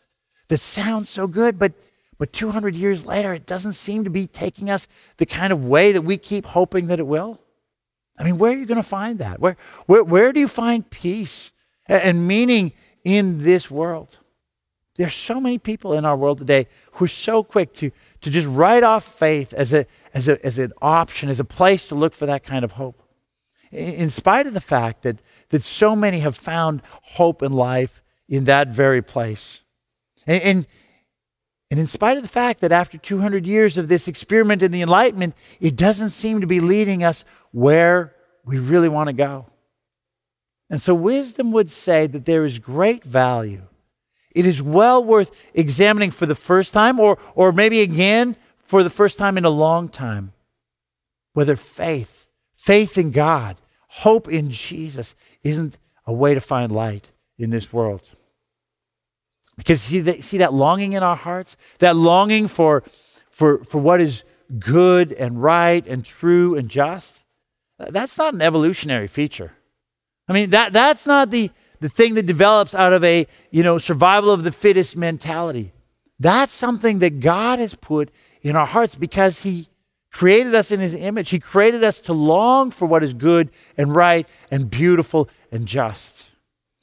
that 0.47 0.59
sounds 0.59 1.09
so 1.09 1.27
good, 1.27 1.59
but, 1.59 1.73
but 2.17 2.31
200 2.31 2.75
years 2.75 3.05
later, 3.05 3.33
it 3.33 3.45
doesn't 3.45 3.73
seem 3.73 4.05
to 4.05 4.09
be 4.09 4.25
taking 4.25 4.69
us 4.69 4.87
the 5.17 5.25
kind 5.25 5.51
of 5.51 5.65
way 5.65 5.91
that 5.91 6.01
we 6.01 6.17
keep 6.17 6.45
hoping 6.45 6.87
that 6.87 6.99
it 6.99 7.07
will? 7.07 7.39
I 8.17 8.23
mean, 8.23 8.37
where 8.37 8.51
are 8.51 8.55
you 8.55 8.65
going 8.65 8.81
to 8.81 8.83
find 8.83 9.19
that? 9.19 9.39
Where, 9.39 9.57
where, 9.85 10.03
where 10.03 10.33
do 10.33 10.39
you 10.39 10.47
find 10.47 10.89
peace 10.89 11.51
and 11.87 12.27
meaning 12.27 12.71
in 13.03 13.43
this 13.43 13.69
world? 13.69 14.17
There's 14.95 15.13
so 15.13 15.41
many 15.41 15.57
people 15.57 15.93
in 15.93 16.05
our 16.05 16.15
world 16.15 16.37
today 16.37 16.67
who 16.93 17.05
are 17.05 17.09
so 17.09 17.43
quick 17.43 17.73
to, 17.73 17.91
to 18.21 18.29
just 18.29 18.47
write 18.47 18.83
off 18.83 19.03
faith 19.03 19.53
as, 19.53 19.73
a, 19.73 19.85
as, 20.13 20.29
a, 20.29 20.43
as 20.45 20.57
an 20.57 20.71
option, 20.81 21.27
as 21.27 21.39
a 21.39 21.45
place 21.45 21.89
to 21.89 21.95
look 21.95 22.13
for 22.13 22.25
that 22.25 22.43
kind 22.43 22.63
of 22.63 22.73
hope. 22.73 23.01
In 23.71 24.09
spite 24.09 24.47
of 24.47 24.53
the 24.53 24.61
fact 24.61 25.01
that, 25.01 25.17
that 25.49 25.63
so 25.63 25.95
many 25.97 26.19
have 26.19 26.37
found 26.37 26.81
hope 26.85 27.43
in 27.43 27.51
life 27.51 28.01
in 28.29 28.45
that 28.45 28.69
very 28.69 29.01
place. 29.01 29.61
And, 30.25 30.41
and, 30.43 30.67
and 31.69 31.79
in 31.79 31.87
spite 31.87 32.15
of 32.15 32.23
the 32.23 32.29
fact 32.29 32.61
that 32.61 32.71
after 32.71 32.97
200 32.97 33.45
years 33.45 33.77
of 33.77 33.89
this 33.89 34.07
experiment 34.07 34.63
in 34.63 34.71
the 34.71 34.81
Enlightenment, 34.81 35.35
it 35.59 35.75
doesn't 35.75 36.11
seem 36.11 36.39
to 36.39 36.47
be 36.47 36.61
leading 36.61 37.03
us 37.03 37.25
where 37.55 38.13
we 38.43 38.59
really 38.59 38.89
want 38.89 39.07
to 39.07 39.13
go. 39.13 39.45
And 40.69 40.81
so, 40.81 40.93
wisdom 40.93 41.53
would 41.53 41.71
say 41.71 42.05
that 42.05 42.25
there 42.25 42.43
is 42.43 42.59
great 42.59 43.01
value. 43.01 43.61
It 44.35 44.45
is 44.45 44.61
well 44.61 45.01
worth 45.01 45.31
examining 45.53 46.11
for 46.11 46.25
the 46.25 46.35
first 46.35 46.73
time, 46.73 46.99
or, 46.99 47.17
or 47.33 47.53
maybe 47.53 47.79
again 47.79 48.35
for 48.59 48.83
the 48.83 48.89
first 48.89 49.17
time 49.17 49.37
in 49.37 49.45
a 49.45 49.49
long 49.49 49.87
time, 49.87 50.33
whether 51.31 51.55
faith, 51.55 52.27
faith 52.55 52.97
in 52.97 53.11
God, 53.11 53.55
hope 53.87 54.27
in 54.27 54.51
Jesus 54.51 55.15
isn't 55.41 55.77
a 56.05 56.11
way 56.11 56.33
to 56.33 56.41
find 56.41 56.73
light 56.73 57.09
in 57.37 57.51
this 57.51 57.71
world. 57.71 58.01
Because 59.55 59.81
see 59.81 60.01
that, 60.01 60.25
see 60.25 60.39
that 60.39 60.53
longing 60.53 60.91
in 60.91 61.03
our 61.03 61.15
hearts, 61.15 61.55
that 61.79 61.95
longing 61.95 62.49
for, 62.49 62.83
for, 63.29 63.63
for 63.63 63.77
what 63.77 64.01
is 64.01 64.25
good 64.59 65.13
and 65.13 65.41
right 65.41 65.87
and 65.87 66.03
true 66.03 66.55
and 66.55 66.67
just, 66.67 67.21
that's 67.77 68.17
not 68.17 68.33
an 68.33 68.41
evolutionary 68.41 69.07
feature. 69.07 69.53
I 70.27 70.33
mean, 70.33 70.49
that, 70.51 70.73
that's 70.73 71.05
not 71.05 71.29
the, 71.29 71.51
the 71.79 71.89
thing 71.89 72.15
that 72.15 72.25
develops 72.25 72.73
out 72.73 72.93
of 72.93 73.03
a, 73.03 73.27
you 73.51 73.63
know, 73.63 73.77
survival 73.77 74.31
of 74.31 74.43
the 74.43 74.51
fittest 74.51 74.95
mentality. 74.95 75.73
That's 76.19 76.53
something 76.53 76.99
that 76.99 77.19
God 77.19 77.59
has 77.59 77.75
put 77.75 78.09
in 78.41 78.55
our 78.55 78.65
hearts 78.65 78.95
because 78.95 79.41
He 79.41 79.67
created 80.11 80.55
us 80.55 80.71
in 80.71 80.79
His 80.79 80.93
image. 80.93 81.29
He 81.29 81.39
created 81.39 81.83
us 81.83 81.99
to 82.01 82.13
long 82.13 82.71
for 82.71 82.85
what 82.85 83.03
is 83.03 83.13
good 83.13 83.49
and 83.77 83.95
right 83.95 84.27
and 84.49 84.69
beautiful 84.69 85.29
and 85.51 85.67
just. 85.67 86.31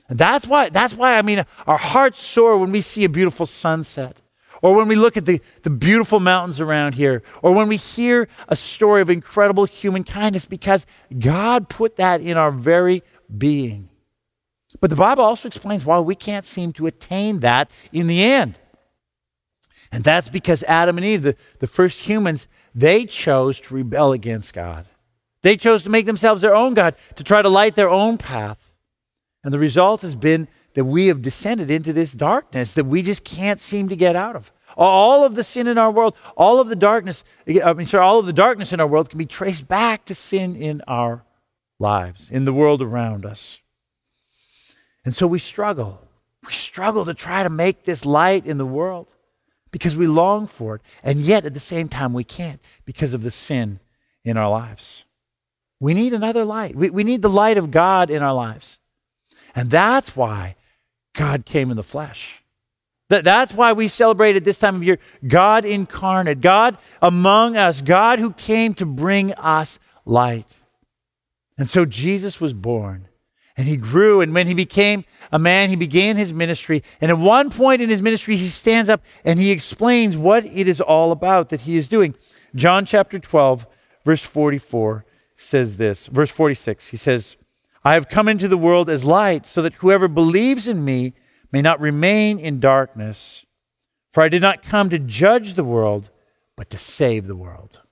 And 0.09 0.19
that's 0.19 0.47
why, 0.47 0.69
that's 0.69 0.95
why, 0.95 1.17
I 1.17 1.23
mean, 1.23 1.45
our 1.67 1.79
hearts 1.79 2.19
soar 2.19 2.59
when 2.59 2.71
we 2.71 2.83
see 2.83 3.05
a 3.05 3.09
beautiful 3.09 3.47
sunset 3.47 4.19
or 4.63 4.75
when 4.75 4.89
we 4.89 4.95
look 4.95 5.17
at 5.17 5.27
the, 5.27 5.41
the 5.63 5.71
beautiful 5.71 6.21
mountains 6.21 6.61
around 6.61 6.95
here, 6.95 7.23
or 7.43 7.53
when 7.53 7.69
we 7.69 7.77
hear 7.77 8.29
a 8.49 8.57
story 8.57 9.03
of 9.03 9.11
incredible 9.11 9.65
human 9.65 10.05
kindness, 10.05 10.47
because 10.47 10.87
God 11.19 11.69
put 11.69 11.97
that 11.97 12.21
in 12.21 12.37
our 12.37 12.53
very 12.53 13.03
being. 13.37 13.89
But 14.81 14.91
the 14.91 14.97
Bible 14.97 15.25
also 15.25 15.49
explains 15.49 15.85
why 15.85 16.01
we 16.01 16.15
can't 16.15 16.45
seem 16.45 16.73
to 16.75 16.87
attain 16.87 17.41
that 17.41 17.71
in 17.93 18.07
the 18.07 18.23
end. 18.23 18.59
And 19.91 20.03
that's 20.03 20.29
because 20.29 20.63
Adam 20.63 20.97
and 20.97 21.05
Eve, 21.05 21.23
the, 21.23 21.37
the 21.59 21.67
first 21.67 22.01
humans, 22.01 22.49
they 22.75 23.05
chose 23.05 23.61
to 23.61 23.75
rebel 23.75 24.13
against 24.13 24.55
God. 24.55 24.87
They 25.43 25.57
chose 25.57 25.83
to 25.83 25.91
make 25.91 26.07
themselves 26.07 26.41
their 26.41 26.55
own 26.55 26.75
God, 26.75 26.95
to 27.17 27.25
try 27.25 27.43
to 27.43 27.49
light 27.49 27.75
their 27.75 27.91
own 27.91 28.17
path. 28.17 28.73
And 29.45 29.53
the 29.53 29.59
result 29.59 30.03
has 30.03 30.15
been 30.15 30.49
that 30.75 30.85
we 30.85 31.07
have 31.07 31.23
descended 31.23 31.71
into 31.71 31.93
this 31.93 32.13
darkness 32.13 32.75
that 32.75 32.85
we 32.85 33.03
just 33.03 33.25
can't 33.25 33.61
seem 33.61 33.89
to 33.89 33.97
get 33.97 34.17
out 34.17 34.37
of. 34.37 34.53
All 34.77 35.25
of 35.25 35.35
the 35.35 35.45
sin 35.45 35.67
in 35.67 35.77
our 35.77 35.91
world, 35.91 36.17
all 36.37 36.61
of 36.61 36.69
the 36.69 36.77
darkness, 36.77 37.25
I 37.47 37.73
mean, 37.75 37.87
sorry, 37.87 38.05
all 38.05 38.19
of 38.19 38.27
the 38.27 38.33
darkness 38.33 38.73
in 38.73 38.81
our 38.81 38.87
world 38.87 39.11
can 39.11 39.19
be 39.19 39.27
traced 39.27 39.69
back 39.69 40.05
to 40.07 40.15
sin 40.15 40.57
in 40.57 40.83
our 40.89 41.25
lives, 41.79 42.29
in 42.31 42.45
the 42.45 42.53
world 42.53 42.81
around 42.81 43.27
us. 43.27 43.61
And 45.05 45.15
so 45.15 45.27
we 45.27 45.39
struggle. 45.39 46.01
We 46.47 46.53
struggle 46.53 47.05
to 47.05 47.15
try 47.15 47.43
to 47.43 47.51
make 47.51 47.85
this 47.85 48.07
light 48.07 48.47
in 48.47 48.59
the 48.59 48.67
world 48.67 49.15
because 49.71 49.97
we 49.97 50.07
long 50.07 50.47
for 50.47 50.77
it. 50.77 50.83
And 51.03 51.21
yet 51.21 51.45
at 51.45 51.55
the 51.55 51.61
same 51.61 51.89
time, 51.89 52.13
we 52.13 52.25
can't 52.25 52.61
because 52.85 53.15
of 53.15 53.23
the 53.23 53.31
sin 53.31 53.81
in 54.25 54.37
our 54.37 54.49
lives. 54.49 55.05
We 55.81 55.95
need 55.95 56.13
another 56.13 56.45
light. 56.45 56.77
We, 56.77 56.91
we 56.91 57.05
need 57.05 57.23
the 57.23 57.29
light 57.29 57.59
of 57.59 57.71
God 57.71 58.11
in 58.11 58.23
our 58.23 58.35
lives. 58.35 58.79
And 59.55 59.71
that's 59.71 60.17
why 60.17 60.57
God 61.15 61.45
came 61.45 61.71
in 61.71 61.77
the 61.77 61.83
flesh. 61.83 62.43
That, 63.09 63.25
that's 63.25 63.53
why 63.53 63.75
we 63.75 63.89
celebrate 63.89 64.37
at 64.37 64.45
this 64.45 64.59
time 64.59 64.77
of 64.77 64.83
year 64.83 64.99
God 65.27 65.67
incarnate, 65.67 66.41
God 66.41 66.79
among 67.03 67.57
us, 67.57 67.83
God 67.83 68.19
who 68.19 68.33
came 68.33 68.75
to 68.75 68.87
bring 68.87 69.35
us 69.35 69.79
light. 70.07 70.57
And 71.59 71.69
so 71.69 71.85
Jesus 71.85 72.41
was 72.41 72.53
born 72.55 73.09
and 73.57 73.69
he 73.69 73.77
grew. 73.77 74.21
And 74.21 74.33
when 74.33 74.47
he 74.47 74.55
became 74.55 75.05
a 75.31 75.39
man, 75.39 75.69
he 75.69 75.77
began 75.77 76.17
his 76.17 76.33
ministry. 76.33 76.83
And 77.01 77.11
at 77.11 77.19
one 77.19 77.51
point 77.51 77.83
in 77.83 77.91
his 77.91 78.03
ministry, 78.03 78.37
he 78.37 78.49
stands 78.49 78.89
up 78.89 79.03
and 79.25 79.39
he 79.39 79.51
explains 79.51 80.17
what 80.17 80.47
it 80.47 80.67
is 80.67 80.81
all 80.81 81.13
about 81.13 81.51
that 81.51 81.63
he 81.63 81.77
is 81.77 81.89
doing. 81.89 82.15
John 82.55 82.87
chapter 82.87 83.19
12, 83.19 83.67
verse 84.05 84.23
44 84.23 85.05
says 85.37 85.77
this. 85.77 86.07
Verse 86.07 86.31
46, 86.31 86.89
he 86.89 86.97
says, 86.97 87.37
I 87.85 87.95
have 87.95 88.09
come 88.09 88.29
into 88.29 88.49
the 88.49 88.59
world 88.59 88.89
as 88.89 89.05
light, 89.05 89.47
so 89.47 89.63
that 89.63 89.75
whoever 89.75 90.09
believes 90.09 90.69
in 90.69 90.85
me 90.85 91.15
may 91.51 91.63
not 91.63 91.81
remain 91.81 92.39
in 92.39 92.61
darkness. 92.61 93.45
For 94.13 94.23
I 94.23 94.29
did 94.29 94.43
not 94.43 94.63
come 94.63 94.91
to 94.91 94.99
judge 94.99 95.55
the 95.55 95.65
world, 95.65 96.11
but 96.57 96.71
to 96.71 96.79
save 96.79 97.27
the 97.27 97.37
world. 97.37 97.83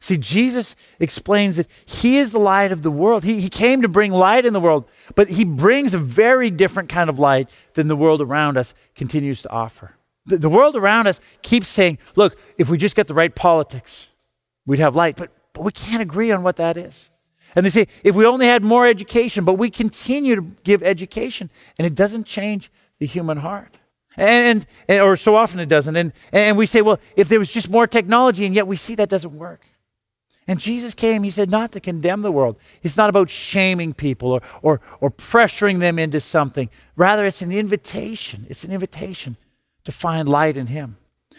See, 0.00 0.16
Jesus 0.16 0.76
explains 1.00 1.56
that 1.56 1.68
He 1.84 2.18
is 2.18 2.32
the 2.32 2.38
light 2.38 2.72
of 2.72 2.82
the 2.82 2.90
world. 2.90 3.24
He, 3.24 3.40
he 3.40 3.48
came 3.48 3.82
to 3.82 3.88
bring 3.88 4.12
light 4.12 4.44
in 4.44 4.52
the 4.52 4.60
world, 4.60 4.88
but 5.14 5.28
He 5.28 5.44
brings 5.44 5.94
a 5.94 5.98
very 5.98 6.50
different 6.50 6.88
kind 6.88 7.08
of 7.08 7.18
light 7.18 7.50
than 7.74 7.88
the 7.88 7.96
world 7.96 8.20
around 8.20 8.56
us 8.56 8.74
continues 8.94 9.42
to 9.42 9.50
offer. 9.50 9.96
The, 10.26 10.38
the 10.38 10.48
world 10.48 10.76
around 10.76 11.06
us 11.06 11.20
keeps 11.42 11.68
saying, 11.68 11.98
look, 12.14 12.36
if 12.58 12.68
we 12.68 12.78
just 12.78 12.96
get 12.96 13.08
the 13.08 13.14
right 13.14 13.34
politics, 13.34 14.08
we'd 14.66 14.80
have 14.80 14.96
light. 14.96 15.16
But, 15.16 15.30
but 15.52 15.62
we 15.62 15.72
can't 15.72 16.02
agree 16.02 16.30
on 16.30 16.42
what 16.42 16.56
that 16.56 16.76
is. 16.76 17.10
And 17.56 17.64
they 17.64 17.70
say, 17.70 17.88
if 18.04 18.14
we 18.14 18.26
only 18.26 18.46
had 18.46 18.62
more 18.62 18.86
education, 18.86 19.44
but 19.44 19.54
we 19.54 19.70
continue 19.70 20.36
to 20.36 20.42
give 20.62 20.82
education, 20.82 21.50
and 21.78 21.86
it 21.86 21.94
doesn't 21.94 22.24
change 22.24 22.70
the 22.98 23.06
human 23.06 23.38
heart. 23.38 23.78
And, 24.16 24.66
and, 24.88 25.02
or 25.02 25.16
so 25.16 25.34
often 25.34 25.58
it 25.58 25.68
doesn't. 25.68 25.96
And, 25.96 26.12
and 26.32 26.56
we 26.56 26.66
say, 26.66 26.82
well, 26.82 27.00
if 27.16 27.28
there 27.28 27.38
was 27.38 27.50
just 27.50 27.70
more 27.70 27.86
technology, 27.86 28.44
and 28.44 28.54
yet 28.54 28.66
we 28.66 28.76
see 28.76 28.94
that 28.96 29.08
doesn't 29.08 29.36
work. 29.36 29.64
And 30.46 30.60
Jesus 30.60 30.94
came, 30.94 31.22
he 31.22 31.30
said, 31.30 31.50
not 31.50 31.72
to 31.72 31.80
condemn 31.80 32.22
the 32.22 32.30
world. 32.30 32.56
It's 32.82 32.96
not 32.96 33.10
about 33.10 33.30
shaming 33.30 33.94
people 33.94 34.30
or, 34.30 34.42
or, 34.62 34.80
or 35.00 35.10
pressuring 35.10 35.80
them 35.80 35.98
into 35.98 36.20
something. 36.20 36.70
Rather, 36.94 37.26
it's 37.26 37.42
an 37.42 37.50
invitation. 37.50 38.46
It's 38.48 38.64
an 38.64 38.70
invitation 38.70 39.36
to 39.84 39.92
find 39.92 40.28
light 40.28 40.56
in 40.56 40.68
him. 40.68 40.98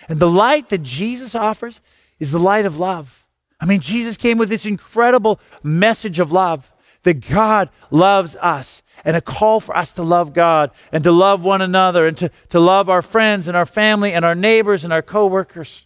And 0.10 0.20
the 0.20 0.30
light 0.30 0.70
that 0.70 0.84
Jesus 0.84 1.36
offers 1.36 1.80
is 2.20 2.32
the 2.32 2.40
light 2.40 2.66
of 2.66 2.80
love. 2.80 3.26
I 3.60 3.66
mean, 3.66 3.80
Jesus 3.80 4.18
came 4.18 4.38
with 4.38 4.50
this 4.50 4.66
incredible 4.66 5.40
message 5.64 6.20
of 6.20 6.32
love 6.32 6.72
that 7.04 7.28
God 7.28 7.70
loves 7.90 8.36
us 8.38 8.84
and 9.04 9.16
a 9.16 9.22
call 9.22 9.60
for 9.60 9.76
us 9.76 9.94
to 9.94 10.04
love 10.04 10.34
God 10.34 10.72
and 10.92 11.04
to 11.04 11.12
love 11.12 11.44
one 11.44 11.62
another 11.62 12.06
and 12.06 12.18
to, 12.18 12.32
to 12.50 12.60
love 12.60 12.90
our 12.90 13.02
friends 13.02 13.48
and 13.48 13.56
our 13.56 13.66
family 13.66 14.14
and 14.14 14.26
our 14.26 14.36
neighbors 14.36 14.84
and 14.84 14.92
our 14.92 15.02
coworkers. 15.02 15.86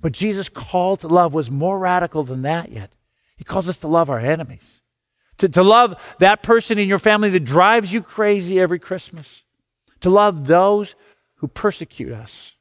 But 0.00 0.12
Jesus' 0.12 0.48
call 0.48 0.96
to 0.98 1.08
love 1.08 1.32
was 1.32 1.50
more 1.50 1.78
radical 1.78 2.24
than 2.24 2.42
that 2.42 2.70
yet. 2.70 2.94
He 3.36 3.44
calls 3.44 3.68
us 3.68 3.78
to 3.78 3.88
love 3.88 4.10
our 4.10 4.18
enemies, 4.18 4.80
to, 5.38 5.48
to 5.48 5.62
love 5.62 6.16
that 6.18 6.42
person 6.42 6.78
in 6.78 6.88
your 6.88 6.98
family 6.98 7.30
that 7.30 7.44
drives 7.44 7.92
you 7.92 8.02
crazy 8.02 8.60
every 8.60 8.78
Christmas, 8.78 9.44
to 10.00 10.10
love 10.10 10.46
those 10.46 10.94
who 11.36 11.48
persecute 11.48 12.12
us. 12.12 12.54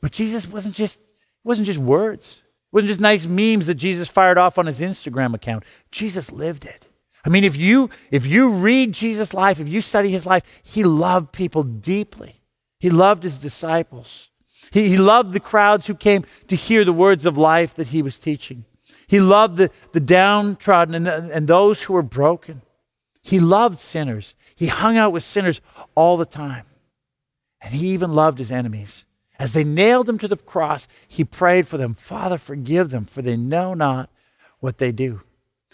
But 0.00 0.12
Jesus 0.12 0.48
wasn't 0.48 0.74
just, 0.74 1.00
wasn't 1.44 1.66
just 1.66 1.78
words. 1.78 2.42
It 2.68 2.74
wasn't 2.76 2.88
just 2.88 3.00
nice 3.00 3.26
memes 3.26 3.66
that 3.66 3.76
Jesus 3.76 4.08
fired 4.08 4.36
off 4.36 4.58
on 4.58 4.66
his 4.66 4.80
Instagram 4.80 5.34
account. 5.34 5.64
Jesus 5.90 6.30
lived 6.30 6.66
it. 6.66 6.88
I 7.24 7.30
mean, 7.30 7.44
if 7.44 7.56
you 7.56 7.90
if 8.10 8.26
you 8.26 8.50
read 8.50 8.92
Jesus' 8.92 9.32
life, 9.34 9.58
if 9.58 9.68
you 9.68 9.80
study 9.80 10.10
his 10.10 10.26
life, 10.26 10.60
he 10.62 10.84
loved 10.84 11.32
people 11.32 11.62
deeply. 11.62 12.42
He 12.78 12.90
loved 12.90 13.22
his 13.22 13.40
disciples. 13.40 14.30
He, 14.70 14.90
he 14.90 14.96
loved 14.98 15.32
the 15.32 15.40
crowds 15.40 15.86
who 15.86 15.94
came 15.94 16.24
to 16.48 16.56
hear 16.56 16.84
the 16.84 16.92
words 16.92 17.26
of 17.26 17.38
life 17.38 17.74
that 17.74 17.88
he 17.88 18.02
was 18.02 18.18
teaching. 18.18 18.64
He 19.06 19.18
loved 19.18 19.56
the, 19.56 19.70
the 19.92 20.00
downtrodden 20.00 20.94
and, 20.94 21.06
the, 21.06 21.30
and 21.32 21.48
those 21.48 21.82
who 21.82 21.94
were 21.94 22.02
broken. 22.02 22.62
He 23.22 23.40
loved 23.40 23.78
sinners. 23.78 24.34
He 24.54 24.66
hung 24.66 24.96
out 24.96 25.12
with 25.12 25.22
sinners 25.22 25.60
all 25.94 26.16
the 26.16 26.26
time. 26.26 26.66
And 27.60 27.74
he 27.74 27.88
even 27.88 28.14
loved 28.14 28.38
his 28.38 28.52
enemies. 28.52 29.04
As 29.38 29.52
they 29.52 29.64
nailed 29.64 30.08
him 30.08 30.18
to 30.18 30.28
the 30.28 30.36
cross, 30.36 30.88
he 31.06 31.24
prayed 31.24 31.66
for 31.68 31.78
them, 31.78 31.94
Father, 31.94 32.38
forgive 32.38 32.90
them, 32.90 33.04
for 33.04 33.22
they 33.22 33.36
know 33.36 33.72
not 33.72 34.10
what 34.58 34.78
they 34.78 34.90
do. 34.90 35.22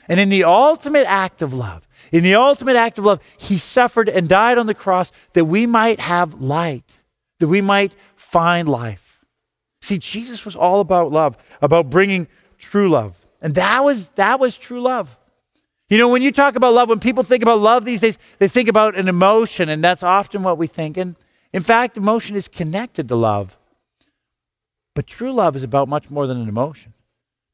And 0.07 0.21
in 0.21 0.29
the 0.29 0.45
ultimate 0.45 1.07
act 1.07 1.41
of 1.41 1.55
love, 1.55 1.89
in 2.13 2.23
the 2.23 2.35
ultimate 2.35 2.77
act 2.77 2.99
of 2.99 3.07
love, 3.07 3.23
he 3.39 3.57
suffered 3.57 4.09
and 4.09 4.29
died 4.29 4.59
on 4.59 4.67
the 4.67 4.75
cross 4.75 5.11
that 5.33 5.47
we 5.47 5.65
might 5.65 5.99
have 5.99 6.43
light, 6.43 7.01
that 7.39 7.49
we 7.49 7.63
might 7.63 7.95
find 8.17 8.69
life. 8.69 9.25
See, 9.81 9.99
Jesus 9.99 10.45
was 10.45 10.57
all 10.57 10.81
about 10.81 11.11
love, 11.11 11.37
about 11.63 11.89
bringing 11.89 12.27
true 12.59 12.91
love. 12.91 13.17
And 13.41 13.55
that 13.55 13.83
was, 13.83 14.09
that 14.09 14.41
was 14.41 14.59
true 14.59 14.83
love. 14.83 15.17
You 15.89 15.99
know, 15.99 16.09
when 16.09 16.23
you 16.23 16.33
talk 16.33 16.55
about 16.57 16.75
love, 16.75 16.89
when 16.89 17.01
people 17.01 17.23
think 17.23 17.43
about 17.43 17.61
love 17.61 17.85
these 17.85 18.01
days, 18.01 18.19
they 18.39 18.49
think 18.49 18.69
about 18.69 18.97
an 18.97 19.09
emotion, 19.09 19.69
and 19.69 19.85
that's 19.85 20.03
often 20.03 20.43
what 20.43 20.59
we 20.59 20.67
think. 20.67 20.97
And 20.97 21.17
in 21.55 21.63
fact, 21.63 21.97
emotion 21.97 22.35
is 22.35 22.49
connected 22.49 23.09
to 23.09 23.15
love. 23.15 23.57
But 24.93 25.07
true 25.07 25.33
love 25.33 25.55
is 25.55 25.63
about 25.63 25.89
much 25.89 26.11
more 26.11 26.27
than 26.27 26.41
an 26.41 26.49
emotion. 26.49 26.95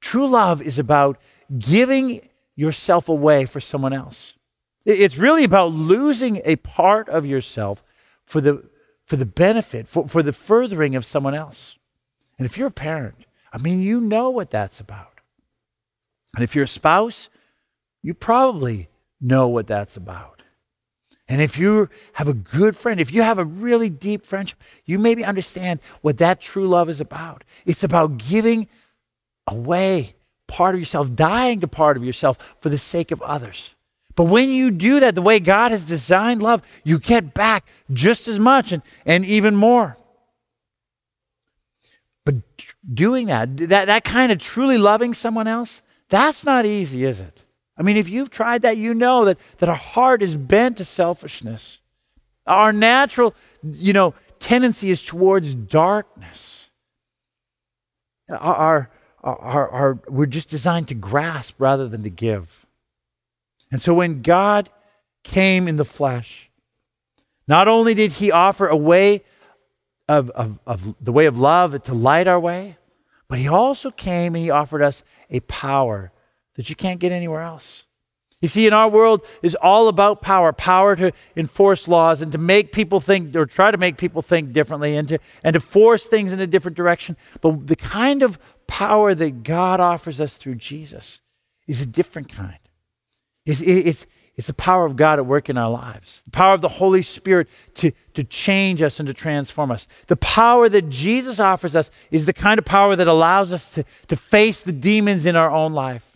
True 0.00 0.26
love 0.26 0.62
is 0.62 0.78
about 0.78 1.18
giving 1.58 2.26
yourself 2.56 3.10
away 3.10 3.44
for 3.44 3.60
someone 3.60 3.92
else. 3.92 4.34
It's 4.86 5.18
really 5.18 5.44
about 5.44 5.72
losing 5.72 6.40
a 6.46 6.56
part 6.56 7.10
of 7.10 7.26
yourself 7.26 7.84
for 8.24 8.40
the, 8.40 8.64
for 9.04 9.16
the 9.16 9.26
benefit, 9.26 9.86
for, 9.86 10.08
for 10.08 10.22
the 10.22 10.32
furthering 10.32 10.96
of 10.96 11.04
someone 11.04 11.34
else. 11.34 11.76
And 12.38 12.46
if 12.46 12.56
you're 12.56 12.68
a 12.68 12.72
parent, 12.72 13.26
I 13.52 13.58
mean, 13.58 13.82
you 13.82 14.00
know 14.00 14.30
what 14.30 14.50
that's 14.50 14.80
about. 14.80 15.20
And 16.34 16.42
if 16.42 16.54
you're 16.54 16.64
a 16.64 16.68
spouse, 16.68 17.28
you 18.02 18.14
probably 18.14 18.88
know 19.20 19.48
what 19.48 19.66
that's 19.66 19.98
about. 19.98 20.39
And 21.30 21.40
if 21.40 21.56
you 21.56 21.88
have 22.14 22.26
a 22.26 22.34
good 22.34 22.76
friend, 22.76 22.98
if 23.00 23.12
you 23.12 23.22
have 23.22 23.38
a 23.38 23.44
really 23.44 23.88
deep 23.88 24.26
friendship, 24.26 24.60
you 24.84 24.98
maybe 24.98 25.24
understand 25.24 25.78
what 26.00 26.18
that 26.18 26.40
true 26.40 26.66
love 26.68 26.88
is 26.88 27.00
about. 27.00 27.44
It's 27.64 27.84
about 27.84 28.18
giving 28.18 28.66
away 29.46 30.16
part 30.48 30.74
of 30.74 30.80
yourself, 30.80 31.14
dying 31.14 31.60
to 31.60 31.68
part 31.68 31.96
of 31.96 32.02
yourself 32.02 32.36
for 32.58 32.68
the 32.68 32.78
sake 32.78 33.12
of 33.12 33.22
others. 33.22 33.76
But 34.16 34.24
when 34.24 34.50
you 34.50 34.72
do 34.72 34.98
that, 34.98 35.14
the 35.14 35.22
way 35.22 35.38
God 35.38 35.70
has 35.70 35.86
designed 35.86 36.42
love, 36.42 36.62
you 36.82 36.98
get 36.98 37.32
back 37.32 37.64
just 37.92 38.26
as 38.26 38.40
much 38.40 38.72
and, 38.72 38.82
and 39.06 39.24
even 39.24 39.54
more. 39.54 39.96
But 42.24 42.34
doing 42.92 43.28
that, 43.28 43.56
that, 43.68 43.84
that 43.84 44.02
kind 44.02 44.32
of 44.32 44.38
truly 44.38 44.78
loving 44.78 45.14
someone 45.14 45.46
else, 45.46 45.80
that's 46.08 46.44
not 46.44 46.66
easy, 46.66 47.04
is 47.04 47.20
it? 47.20 47.44
I 47.80 47.82
mean, 47.82 47.96
if 47.96 48.10
you've 48.10 48.28
tried 48.28 48.60
that, 48.62 48.76
you 48.76 48.92
know 48.92 49.24
that, 49.24 49.38
that 49.56 49.70
our 49.70 49.74
heart 49.74 50.22
is 50.22 50.36
bent 50.36 50.76
to 50.76 50.84
selfishness. 50.84 51.78
Our 52.46 52.74
natural, 52.74 53.34
you 53.62 53.94
know, 53.94 54.12
tendency 54.38 54.90
is 54.90 55.02
towards 55.02 55.54
darkness. 55.54 56.68
Our, 58.30 58.36
our, 58.54 58.90
our, 59.22 59.68
our, 59.70 59.98
we're 60.08 60.26
just 60.26 60.50
designed 60.50 60.88
to 60.88 60.94
grasp 60.94 61.54
rather 61.58 61.88
than 61.88 62.02
to 62.02 62.10
give. 62.10 62.66
And 63.72 63.80
so 63.80 63.94
when 63.94 64.20
God 64.20 64.68
came 65.24 65.66
in 65.66 65.76
the 65.76 65.84
flesh, 65.86 66.50
not 67.48 67.66
only 67.66 67.94
did 67.94 68.12
he 68.12 68.30
offer 68.30 68.68
a 68.68 68.76
way 68.76 69.22
of, 70.06 70.28
of, 70.30 70.58
of 70.66 70.94
the 71.02 71.12
way 71.12 71.24
of 71.24 71.38
love 71.38 71.82
to 71.84 71.94
light 71.94 72.26
our 72.26 72.40
way, 72.40 72.76
but 73.26 73.38
he 73.38 73.48
also 73.48 73.90
came 73.90 74.34
and 74.34 74.44
he 74.44 74.50
offered 74.50 74.82
us 74.82 75.02
a 75.30 75.40
power 75.40 76.12
that 76.60 76.68
you 76.68 76.76
can't 76.76 77.00
get 77.00 77.10
anywhere 77.10 77.40
else. 77.40 77.86
You 78.42 78.48
see, 78.48 78.66
in 78.66 78.74
our 78.74 78.86
world 78.86 79.24
is 79.40 79.54
all 79.54 79.88
about 79.88 80.20
power, 80.20 80.52
power 80.52 80.94
to 80.94 81.10
enforce 81.34 81.88
laws 81.88 82.20
and 82.20 82.30
to 82.32 82.36
make 82.36 82.70
people 82.70 83.00
think 83.00 83.34
or 83.34 83.46
try 83.46 83.70
to 83.70 83.78
make 83.78 83.96
people 83.96 84.20
think 84.20 84.52
differently 84.52 84.94
and 84.94 85.08
to, 85.08 85.18
and 85.42 85.54
to 85.54 85.60
force 85.60 86.06
things 86.06 86.34
in 86.34 86.38
a 86.40 86.46
different 86.46 86.76
direction. 86.76 87.16
But 87.40 87.66
the 87.66 87.76
kind 87.76 88.22
of 88.22 88.38
power 88.66 89.14
that 89.14 89.42
God 89.42 89.80
offers 89.80 90.20
us 90.20 90.36
through 90.36 90.56
Jesus 90.56 91.22
is 91.66 91.80
a 91.80 91.86
different 91.86 92.28
kind. 92.28 92.58
It's, 93.46 93.62
it's, 93.62 94.06
it's 94.36 94.48
the 94.48 94.52
power 94.52 94.84
of 94.84 94.96
God 94.96 95.18
at 95.18 95.24
work 95.24 95.48
in 95.48 95.56
our 95.56 95.70
lives, 95.70 96.20
the 96.26 96.30
power 96.30 96.52
of 96.52 96.60
the 96.60 96.68
Holy 96.68 97.00
Spirit 97.00 97.48
to, 97.76 97.90
to 98.12 98.22
change 98.22 98.82
us 98.82 99.00
and 99.00 99.06
to 99.06 99.14
transform 99.14 99.70
us. 99.70 99.88
The 100.08 100.16
power 100.16 100.68
that 100.68 100.90
Jesus 100.90 101.40
offers 101.40 101.74
us 101.74 101.90
is 102.10 102.26
the 102.26 102.34
kind 102.34 102.58
of 102.58 102.66
power 102.66 102.96
that 102.96 103.08
allows 103.08 103.50
us 103.50 103.72
to, 103.76 103.84
to 104.08 104.16
face 104.16 104.62
the 104.62 104.72
demons 104.72 105.24
in 105.24 105.36
our 105.36 105.50
own 105.50 105.72
life 105.72 106.10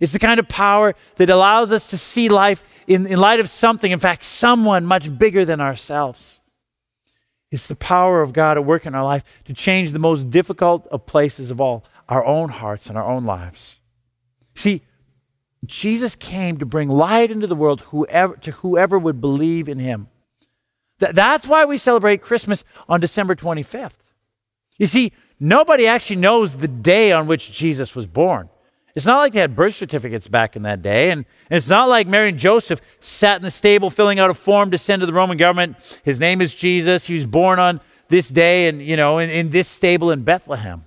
it's 0.00 0.12
the 0.12 0.18
kind 0.18 0.38
of 0.38 0.48
power 0.48 0.94
that 1.16 1.28
allows 1.28 1.72
us 1.72 1.90
to 1.90 1.98
see 1.98 2.28
life 2.28 2.62
in, 2.86 3.06
in 3.06 3.18
light 3.18 3.40
of 3.40 3.50
something, 3.50 3.90
in 3.90 3.98
fact, 3.98 4.24
someone 4.24 4.86
much 4.86 5.18
bigger 5.18 5.44
than 5.44 5.60
ourselves. 5.60 6.40
It's 7.50 7.66
the 7.66 7.76
power 7.76 8.22
of 8.22 8.32
God 8.32 8.56
at 8.58 8.64
work 8.64 8.86
in 8.86 8.94
our 8.94 9.04
life 9.04 9.42
to 9.44 9.54
change 9.54 9.92
the 9.92 9.98
most 9.98 10.30
difficult 10.30 10.86
of 10.88 11.06
places 11.06 11.50
of 11.50 11.60
all, 11.60 11.84
our 12.08 12.24
own 12.24 12.50
hearts 12.50 12.88
and 12.88 12.96
our 12.96 13.04
own 13.04 13.24
lives. 13.24 13.78
See, 14.54 14.82
Jesus 15.64 16.14
came 16.14 16.58
to 16.58 16.66
bring 16.66 16.88
light 16.88 17.30
into 17.30 17.46
the 17.46 17.56
world 17.56 17.80
whoever, 17.82 18.36
to 18.36 18.52
whoever 18.52 18.98
would 18.98 19.20
believe 19.20 19.68
in 19.68 19.78
him. 19.78 20.08
Th- 21.00 21.12
that's 21.12 21.46
why 21.46 21.64
we 21.64 21.78
celebrate 21.78 22.22
Christmas 22.22 22.64
on 22.88 23.00
December 23.00 23.34
25th. 23.34 23.96
You 24.78 24.86
see, 24.86 25.12
nobody 25.40 25.86
actually 25.86 26.16
knows 26.16 26.56
the 26.56 26.68
day 26.68 27.10
on 27.12 27.26
which 27.26 27.50
Jesus 27.50 27.96
was 27.96 28.06
born. 28.06 28.48
It's 28.98 29.06
not 29.06 29.18
like 29.18 29.32
they 29.32 29.38
had 29.38 29.54
birth 29.54 29.76
certificates 29.76 30.26
back 30.26 30.56
in 30.56 30.62
that 30.62 30.82
day. 30.82 31.12
And, 31.12 31.24
it's 31.52 31.68
not 31.68 31.88
like 31.88 32.08
Mary 32.08 32.30
and 32.30 32.36
Joseph 32.36 32.80
sat 32.98 33.36
in 33.36 33.42
the 33.42 33.50
stable 33.52 33.90
filling 33.90 34.18
out 34.18 34.28
a 34.28 34.34
form 34.34 34.72
to 34.72 34.78
send 34.78 34.98
to 35.02 35.06
the 35.06 35.12
Roman 35.12 35.36
government. 35.36 35.76
His 36.02 36.18
name 36.18 36.40
is 36.40 36.52
Jesus. 36.52 37.06
He 37.06 37.14
was 37.14 37.24
born 37.24 37.60
on 37.60 37.80
this 38.08 38.28
day 38.28 38.66
and, 38.66 38.82
you 38.82 38.96
know, 38.96 39.18
in, 39.18 39.30
in 39.30 39.50
this 39.50 39.68
stable 39.68 40.10
in 40.10 40.24
Bethlehem. 40.24 40.84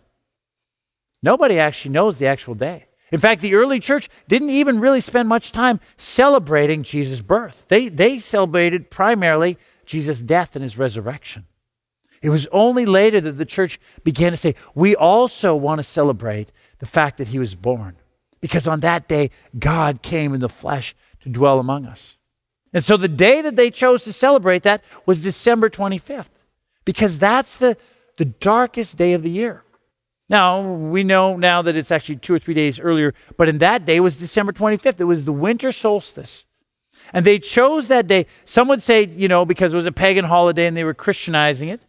Nobody 1.24 1.58
actually 1.58 1.94
knows 1.94 2.20
the 2.20 2.28
actual 2.28 2.54
day. 2.54 2.88
In 3.14 3.22
fact, 3.22 3.40
the 3.40 3.56
early 3.56 3.80
church 3.80 4.10
didn't 4.28 4.50
even 4.50 4.82
really 4.82 5.00
spend 5.00 5.30
much 5.30 5.54
time 5.54 5.80
celebrating 5.96 6.84
Jesus' 6.84 7.22
birth. 7.22 7.64
They, 7.70 7.88
they 7.88 8.20
celebrated 8.20 8.92
primarily 8.92 9.58
Jesus' 9.86 10.22
death 10.22 10.58
and 10.58 10.64
his 10.64 10.78
resurrection. 10.78 11.46
It 12.22 12.30
was 12.30 12.46
only 12.48 12.86
later 12.86 13.22
that 13.22 13.38
the 13.38 13.46
church 13.46 13.80
began 14.04 14.32
to 14.32 14.38
say, 14.38 14.56
we 14.76 14.98
also 14.98 15.56
want 15.56 15.80
to 15.80 15.84
celebrate 15.84 16.52
the 16.80 16.86
fact 16.86 17.18
that 17.18 17.30
he 17.30 17.40
was 17.40 17.56
born. 17.56 17.96
Because 18.42 18.68
on 18.68 18.80
that 18.82 19.08
day, 19.08 19.30
God 19.58 20.02
came 20.02 20.34
in 20.34 20.42
the 20.42 20.50
flesh 20.50 20.96
to 21.22 21.30
dwell 21.30 21.60
among 21.60 21.86
us. 21.86 22.18
And 22.74 22.84
so 22.84 22.98
the 22.98 23.08
day 23.08 23.42
that 23.42 23.56
they 23.56 23.70
chose 23.70 24.04
to 24.06 24.14
celebrate 24.14 24.64
that 24.64 24.84
was 25.06 25.22
December 25.22 25.70
25th, 25.70 26.30
because 26.86 27.20
that's 27.20 27.58
the, 27.58 27.78
the 28.18 28.26
darkest 28.26 28.98
day 28.98 29.14
of 29.14 29.24
the 29.24 29.30
year. 29.30 29.64
Now, 30.30 30.62
we 30.62 31.04
know 31.04 31.36
now 31.36 31.62
that 31.62 31.76
it's 31.76 31.92
actually 31.92 32.16
two 32.16 32.34
or 32.34 32.40
three 32.40 32.54
days 32.54 32.80
earlier, 32.80 33.14
but 33.38 33.50
in 33.50 33.58
that 33.58 33.86
day 33.86 34.00
was 34.00 34.16
December 34.16 34.54
25th. 34.54 35.00
It 35.00 35.04
was 35.04 35.26
the 35.26 35.34
winter 35.34 35.74
solstice. 35.74 36.46
And 37.14 37.26
they 37.26 37.38
chose 37.38 37.90
that 37.90 38.08
day. 38.08 38.28
Some 38.46 38.70
would 38.70 38.82
say, 38.82 39.06
you 39.08 39.28
know, 39.28 39.46
because 39.46 39.74
it 39.74 39.78
was 39.78 39.86
a 39.86 39.92
pagan 39.92 40.26
holiday 40.26 40.68
and 40.68 40.78
they 40.78 40.86
were 40.86 40.94
Christianizing 40.94 41.68
it. 41.68 41.82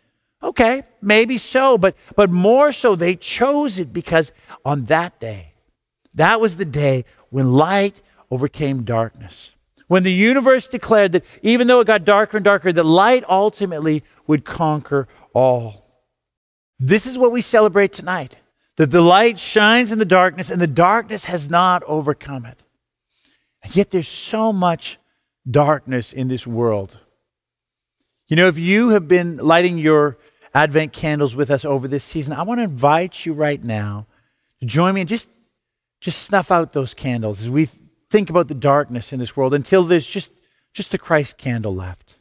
Okay, 0.42 0.82
maybe 1.00 1.38
so, 1.38 1.78
but, 1.78 1.96
but 2.16 2.30
more 2.30 2.72
so, 2.72 2.96
they 2.96 3.14
chose 3.14 3.78
it 3.78 3.92
because 3.92 4.32
on 4.64 4.86
that 4.86 5.20
day, 5.20 5.51
that 6.14 6.40
was 6.40 6.57
the 6.57 6.64
day 6.64 7.05
when 7.31 7.53
light 7.53 8.01
overcame 8.31 8.85
darkness. 8.85 9.51
When 9.88 10.05
the 10.05 10.12
universe 10.12 10.68
declared 10.68 11.12
that 11.12 11.25
even 11.42 11.66
though 11.66 11.81
it 11.81 11.87
got 11.87 12.05
darker 12.05 12.38
and 12.38 12.44
darker, 12.44 12.72
that 12.72 12.85
light 12.85 13.25
ultimately 13.29 14.05
would 14.27 14.44
conquer 14.44 15.09
all. 15.35 15.85
This 16.79 17.07
is 17.07 17.18
what 17.18 17.33
we 17.33 17.42
celebrate 17.42 17.92
tonight 17.92 18.37
that 18.77 18.90
the 18.90 19.03
light 19.03 19.38
shines 19.38 19.92
in 19.92 19.98
the 19.98 20.05
darkness 20.05 20.51
and 20.51 20.61
the 20.61 20.66
darkness 20.66 21.27
has 21.27 21.51
not 21.51 21.83
overcome 21.85 22.46
it. 22.46 22.62
And 23.62 23.77
yet 23.77 23.90
there's 23.90 24.09
so 24.09 24.53
much 24.53 24.98
darkness 25.48 26.12
in 26.12 26.29
this 26.29 26.46
world. 26.46 26.98
You 28.29 28.37
know, 28.37 28.48
if 28.48 28.59
you 28.59 28.90
have 28.90 29.09
been 29.09 29.37
lighting 29.37 29.79
your 29.79 30.16
Advent 30.55 30.92
candles 30.92 31.37
with 31.37 31.51
us 31.51 31.64
over 31.64 31.87
this 31.87 32.05
season, 32.05 32.33
I 32.33 32.42
want 32.42 32.59
to 32.59 32.64
invite 32.64 33.27
you 33.27 33.33
right 33.35 33.62
now 33.62 34.07
to 34.61 34.66
join 34.66 34.94
me 34.94 35.03
and 35.03 35.09
just, 35.09 35.29
just 36.02 36.22
snuff 36.22 36.50
out 36.50 36.72
those 36.72 36.94
candles 36.94 37.40
as 37.40 37.48
we 37.48 37.68
think 38.10 38.28
about 38.28 38.48
the 38.48 38.54
darkness 38.54 39.12
in 39.12 39.20
this 39.20 39.36
world 39.36 39.54
until 39.54 39.84
there's 39.84 40.06
just, 40.06 40.32
just 40.74 40.92
a 40.92 40.98
Christ 40.98 41.38
candle 41.38 41.74
left. 41.74 42.16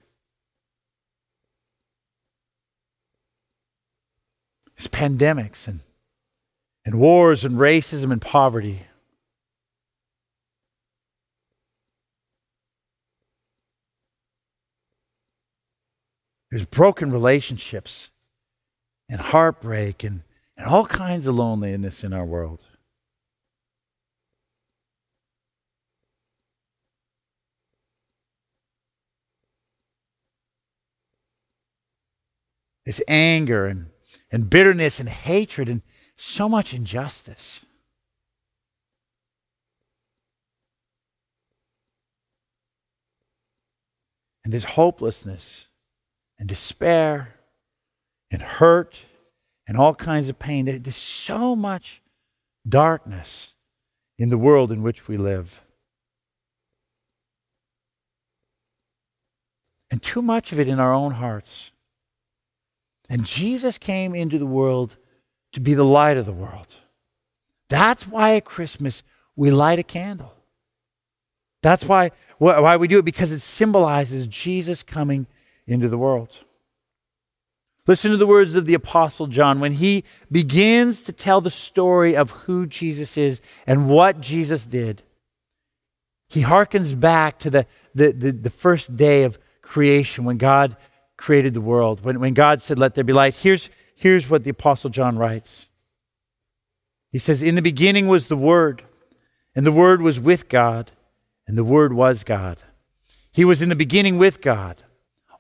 There's 4.77 4.87
pandemics 4.87 5.67
and, 5.67 5.79
and 6.85 6.99
wars 6.99 7.43
and 7.43 7.55
racism 7.55 8.11
and 8.11 8.21
poverty. 8.21 8.85
There's 16.51 16.65
broken 16.65 17.11
relationships 17.11 18.11
and 19.09 19.19
heartbreak 19.19 20.03
and, 20.03 20.21
and 20.55 20.67
all 20.67 20.85
kinds 20.85 21.25
of 21.25 21.33
loneliness 21.35 22.03
in 22.03 22.13
our 22.13 22.25
world. 22.25 22.61
is 32.91 33.03
anger 33.07 33.65
and, 33.67 33.87
and 34.31 34.49
bitterness 34.49 34.99
and 34.99 35.07
hatred 35.07 35.69
and 35.69 35.81
so 36.17 36.49
much 36.49 36.73
injustice. 36.73 37.61
And 44.43 44.51
there's 44.51 44.65
hopelessness 44.65 45.67
and 46.37 46.49
despair 46.49 47.35
and 48.29 48.41
hurt 48.41 48.99
and 49.67 49.77
all 49.77 49.95
kinds 49.95 50.27
of 50.27 50.37
pain. 50.37 50.65
There's 50.65 50.95
so 50.95 51.55
much 51.55 52.01
darkness 52.67 53.53
in 54.17 54.29
the 54.29 54.37
world 54.37 54.69
in 54.71 54.81
which 54.81 55.07
we 55.07 55.15
live. 55.15 55.63
And 59.89 60.01
too 60.01 60.21
much 60.21 60.51
of 60.51 60.59
it 60.59 60.67
in 60.67 60.79
our 60.79 60.93
own 60.93 61.13
hearts. 61.13 61.70
And 63.11 63.25
Jesus 63.25 63.77
came 63.77 64.15
into 64.15 64.39
the 64.39 64.45
world 64.45 64.95
to 65.51 65.59
be 65.59 65.73
the 65.73 65.83
light 65.83 66.15
of 66.15 66.25
the 66.25 66.31
world. 66.31 66.73
That's 67.67 68.07
why 68.07 68.37
at 68.37 68.45
Christmas 68.45 69.03
we 69.35 69.51
light 69.51 69.79
a 69.79 69.83
candle. 69.83 70.33
That's 71.61 71.83
why, 71.83 72.11
why 72.37 72.77
we 72.77 72.87
do 72.87 72.99
it, 72.99 73.05
because 73.05 73.33
it 73.33 73.41
symbolizes 73.41 74.27
Jesus 74.27 74.81
coming 74.81 75.27
into 75.67 75.89
the 75.89 75.97
world. 75.97 76.39
Listen 77.85 78.11
to 78.11 78.17
the 78.17 78.25
words 78.25 78.55
of 78.55 78.65
the 78.65 78.75
Apostle 78.75 79.27
John 79.27 79.59
when 79.59 79.73
he 79.73 80.05
begins 80.31 81.03
to 81.03 81.11
tell 81.11 81.41
the 81.41 81.49
story 81.49 82.15
of 82.15 82.31
who 82.31 82.65
Jesus 82.65 83.17
is 83.17 83.41
and 83.67 83.89
what 83.89 84.21
Jesus 84.21 84.65
did. 84.65 85.03
He 86.29 86.43
harkens 86.43 86.97
back 86.97 87.39
to 87.39 87.49
the, 87.49 87.65
the, 87.93 88.13
the, 88.13 88.31
the 88.31 88.49
first 88.49 88.95
day 88.95 89.23
of 89.23 89.37
creation 89.61 90.23
when 90.23 90.37
God 90.37 90.77
created 91.21 91.53
the 91.53 91.61
world, 91.61 92.03
when, 92.03 92.19
when 92.19 92.33
God 92.33 92.61
said, 92.61 92.77
Let 92.77 92.95
there 92.95 93.03
be 93.03 93.13
light. 93.13 93.35
Here's, 93.35 93.69
here's 93.95 94.29
what 94.29 94.43
the 94.43 94.49
Apostle 94.49 94.89
John 94.89 95.17
writes 95.17 95.69
He 97.09 97.19
says, 97.19 97.41
In 97.41 97.55
the 97.55 97.61
beginning 97.61 98.07
was 98.07 98.27
the 98.27 98.35
Word, 98.35 98.83
and 99.55 99.65
the 99.65 99.71
Word 99.71 100.01
was 100.01 100.19
with 100.19 100.49
God, 100.49 100.91
and 101.47 101.57
the 101.57 101.63
Word 101.63 101.93
was 101.93 102.23
God. 102.23 102.57
He 103.31 103.45
was 103.45 103.61
in 103.61 103.69
the 103.69 103.75
beginning 103.75 104.17
with 104.17 104.41
God. 104.41 104.83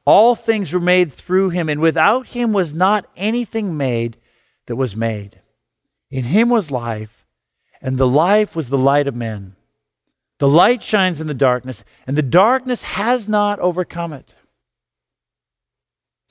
All 0.05 0.33
things 0.33 0.73
were 0.73 0.79
made 0.79 1.11
through 1.11 1.49
him, 1.49 1.69
and 1.69 1.79
without 1.79 2.27
him 2.27 2.53
was 2.53 2.73
not 2.73 3.05
anything 3.15 3.77
made 3.77 4.17
that 4.65 4.75
was 4.75 4.95
made. 4.95 5.41
In 6.09 6.23
him 6.23 6.49
was 6.49 6.71
life, 6.71 7.25
and 7.81 7.97
the 7.97 8.07
life 8.07 8.55
was 8.55 8.69
the 8.69 8.77
light 8.77 9.07
of 9.07 9.15
men. 9.15 9.55
The 10.39 10.47
light 10.47 10.81
shines 10.81 11.21
in 11.21 11.27
the 11.27 11.33
darkness, 11.33 11.83
and 12.07 12.17
the 12.17 12.23
darkness 12.23 12.83
has 12.83 13.29
not 13.29 13.59
overcome 13.59 14.13
it. 14.13 14.33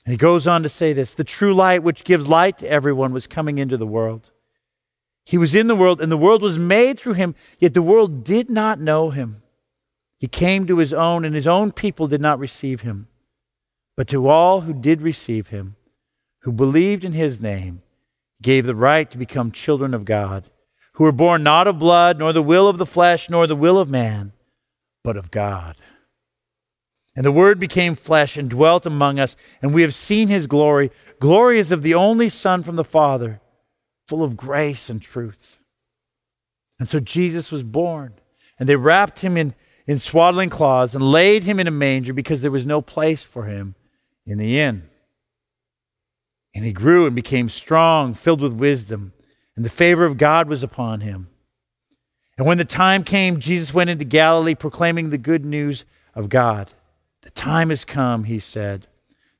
And 0.05 0.13
he 0.13 0.17
goes 0.17 0.47
on 0.47 0.63
to 0.63 0.69
say 0.69 0.93
this 0.93 1.13
the 1.13 1.23
true 1.23 1.53
light, 1.53 1.83
which 1.83 2.03
gives 2.03 2.27
light 2.27 2.57
to 2.59 2.69
everyone, 2.69 3.13
was 3.13 3.27
coming 3.27 3.57
into 3.57 3.77
the 3.77 3.87
world. 3.87 4.31
He 5.25 5.37
was 5.37 5.53
in 5.53 5.67
the 5.67 5.75
world, 5.75 6.01
and 6.01 6.11
the 6.11 6.17
world 6.17 6.41
was 6.41 6.57
made 6.57 6.99
through 6.99 7.13
him, 7.13 7.35
yet 7.59 7.73
the 7.73 7.81
world 7.81 8.23
did 8.23 8.49
not 8.49 8.79
know 8.79 9.11
him. 9.11 9.43
He 10.19 10.27
came 10.27 10.65
to 10.67 10.77
his 10.77 10.93
own, 10.93 11.25
and 11.25 11.35
his 11.35 11.47
own 11.47 11.71
people 11.71 12.07
did 12.07 12.21
not 12.21 12.39
receive 12.39 12.81
him. 12.81 13.07
But 13.95 14.07
to 14.09 14.27
all 14.27 14.61
who 14.61 14.73
did 14.73 15.01
receive 15.01 15.49
him, 15.49 15.75
who 16.39 16.51
believed 16.51 17.03
in 17.03 17.13
his 17.13 17.39
name, 17.39 17.83
gave 18.41 18.65
the 18.65 18.75
right 18.75 19.09
to 19.11 19.17
become 19.17 19.51
children 19.51 19.93
of 19.93 20.05
God, 20.05 20.49
who 20.93 21.03
were 21.03 21.11
born 21.11 21.43
not 21.43 21.67
of 21.67 21.77
blood, 21.79 22.17
nor 22.17 22.33
the 22.33 22.41
will 22.41 22.67
of 22.67 22.77
the 22.77 22.85
flesh, 22.85 23.29
nor 23.29 23.45
the 23.45 23.55
will 23.55 23.77
of 23.77 23.89
man, 23.89 24.33
but 25.03 25.17
of 25.17 25.29
God. 25.29 25.75
And 27.15 27.25
the 27.25 27.31
Word 27.31 27.59
became 27.59 27.95
flesh 27.95 28.37
and 28.37 28.49
dwelt 28.49 28.85
among 28.85 29.19
us, 29.19 29.35
and 29.61 29.73
we 29.73 29.81
have 29.81 29.93
seen 29.93 30.29
his 30.29 30.47
glory. 30.47 30.91
Glory 31.19 31.59
is 31.59 31.71
of 31.71 31.83
the 31.83 31.93
only 31.93 32.29
Son 32.29 32.63
from 32.63 32.77
the 32.77 32.85
Father, 32.85 33.41
full 34.07 34.23
of 34.23 34.37
grace 34.37 34.89
and 34.89 35.01
truth. 35.01 35.59
And 36.79 36.87
so 36.87 36.99
Jesus 36.99 37.51
was 37.51 37.63
born, 37.63 38.13
and 38.57 38.67
they 38.67 38.77
wrapped 38.77 39.19
him 39.19 39.35
in, 39.35 39.53
in 39.85 39.99
swaddling 39.99 40.49
cloths 40.49 40.95
and 40.95 41.03
laid 41.03 41.43
him 41.43 41.59
in 41.59 41.67
a 41.67 41.71
manger 41.71 42.13
because 42.13 42.41
there 42.41 42.49
was 42.49 42.65
no 42.65 42.81
place 42.81 43.23
for 43.23 43.43
him 43.45 43.75
in 44.25 44.37
the 44.37 44.59
inn. 44.59 44.89
And 46.55 46.63
he 46.65 46.71
grew 46.71 47.05
and 47.05 47.15
became 47.15 47.49
strong, 47.49 48.13
filled 48.13 48.41
with 48.41 48.53
wisdom, 48.53 49.13
and 49.55 49.65
the 49.65 49.69
favor 49.69 50.05
of 50.05 50.17
God 50.17 50.47
was 50.47 50.63
upon 50.63 51.01
him. 51.01 51.27
And 52.37 52.47
when 52.47 52.57
the 52.57 52.65
time 52.65 53.03
came, 53.03 53.39
Jesus 53.39 53.73
went 53.73 53.89
into 53.89 54.05
Galilee 54.05 54.55
proclaiming 54.55 55.09
the 55.09 55.17
good 55.17 55.45
news 55.45 55.85
of 56.15 56.29
God. 56.29 56.71
The 57.21 57.31
time 57.31 57.69
has 57.69 57.85
come, 57.85 58.25
he 58.25 58.39
said. 58.39 58.87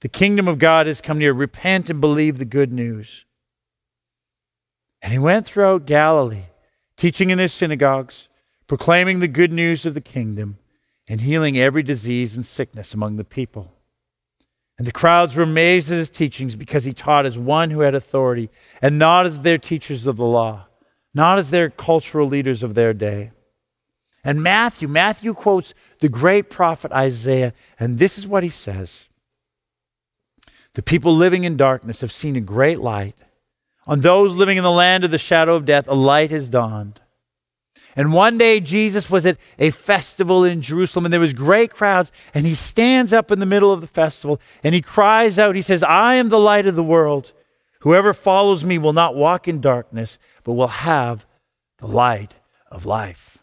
The 0.02 0.10
kingdom 0.10 0.48
of 0.48 0.60
God 0.60 0.88
has 0.88 1.02
come 1.02 1.18
near. 1.20 1.34
Repent 1.34 1.90
and 1.90 2.02
believe 2.02 2.38
the 2.38 2.46
good 2.46 2.72
news. 2.72 3.26
And 5.02 5.12
he 5.12 5.20
went 5.20 5.46
throughout 5.46 5.86
Galilee, 5.86 6.46
teaching 6.96 7.30
in 7.30 7.38
their 7.38 7.48
synagogues, 7.48 8.28
proclaiming 8.68 9.20
the 9.20 9.28
good 9.28 9.52
news 9.52 9.86
of 9.86 9.94
the 9.94 10.02
kingdom, 10.02 10.58
and 11.10 11.22
healing 11.22 11.58
every 11.58 11.84
disease 11.84 12.36
and 12.36 12.46
sickness 12.46 12.94
among 12.94 13.18
the 13.18 13.24
people. 13.24 13.72
And 14.78 14.88
the 14.88 14.92
crowds 14.92 15.36
were 15.36 15.44
amazed 15.44 15.92
at 15.92 15.98
his 15.98 16.10
teachings 16.10 16.56
because 16.56 16.86
he 16.86 16.94
taught 16.94 17.26
as 17.26 17.38
one 17.38 17.70
who 17.70 17.82
had 17.82 17.94
authority 17.94 18.50
and 18.82 18.98
not 18.98 19.26
as 19.26 19.42
their 19.42 19.58
teachers 19.58 20.08
of 20.08 20.18
the 20.18 20.26
law, 20.26 20.68
not 21.14 21.38
as 21.38 21.50
their 21.50 21.70
cultural 21.70 22.28
leaders 22.28 22.64
of 22.64 22.74
their 22.74 22.94
day. 22.94 23.32
And 24.24 24.44
Matthew, 24.44 24.88
Matthew 24.88 25.34
quotes 25.34 25.74
the 26.00 26.10
great 26.10 26.50
prophet 26.50 26.92
Isaiah, 26.92 27.54
and 27.80 27.98
this 27.98 28.18
is 28.18 28.28
what 28.28 28.44
he 28.44 28.50
says 28.50 29.08
The 30.74 30.84
people 30.84 31.16
living 31.16 31.44
in 31.44 31.58
darkness 31.58 32.02
have 32.02 32.12
seen 32.12 32.36
a 32.36 32.42
great 32.42 32.80
light. 32.80 33.16
On 33.88 34.02
those 34.02 34.36
living 34.36 34.58
in 34.58 34.64
the 34.64 34.72
land 34.72 35.04
of 35.04 35.12
the 35.12 35.18
shadow 35.18 35.56
of 35.56 35.66
death, 35.66 35.88
a 35.88 35.96
light 35.96 36.32
has 36.32 36.50
dawned. 36.50 37.02
And 37.96 38.14
one 38.14 38.38
day 38.38 38.60
Jesus 38.60 39.10
was 39.10 39.26
at 39.26 39.38
a 39.60 39.70
festival 39.70 40.46
in 40.46 40.62
Jerusalem 40.62 41.06
and 41.06 41.14
there 41.14 41.20
was 41.20 41.34
great 41.34 41.72
crowds 41.72 42.12
and 42.34 42.46
he 42.46 42.56
stands 42.56 43.12
up 43.12 43.32
in 43.32 43.40
the 43.40 43.46
middle 43.46 43.72
of 43.74 43.82
the 43.82 43.88
festival 43.88 44.40
and 44.64 44.74
he 44.74 44.82
cries 44.82 45.38
out, 45.38 45.56
he 45.56 45.62
says, 45.62 45.84
I 45.84 46.16
am 46.16 46.30
the 46.30 46.40
light 46.40 46.68
of 46.68 46.76
the 46.76 46.84
world. 46.84 47.34
Whoever 47.82 48.14
follows 48.14 48.64
me 48.64 48.78
will 48.78 48.94
not 48.94 49.16
walk 49.16 49.48
in 49.48 49.60
darkness, 49.60 50.20
but 50.44 50.54
will 50.54 50.68
have 50.68 51.26
the 51.80 51.88
light 51.88 52.36
of 52.70 52.86
life. 52.86 53.40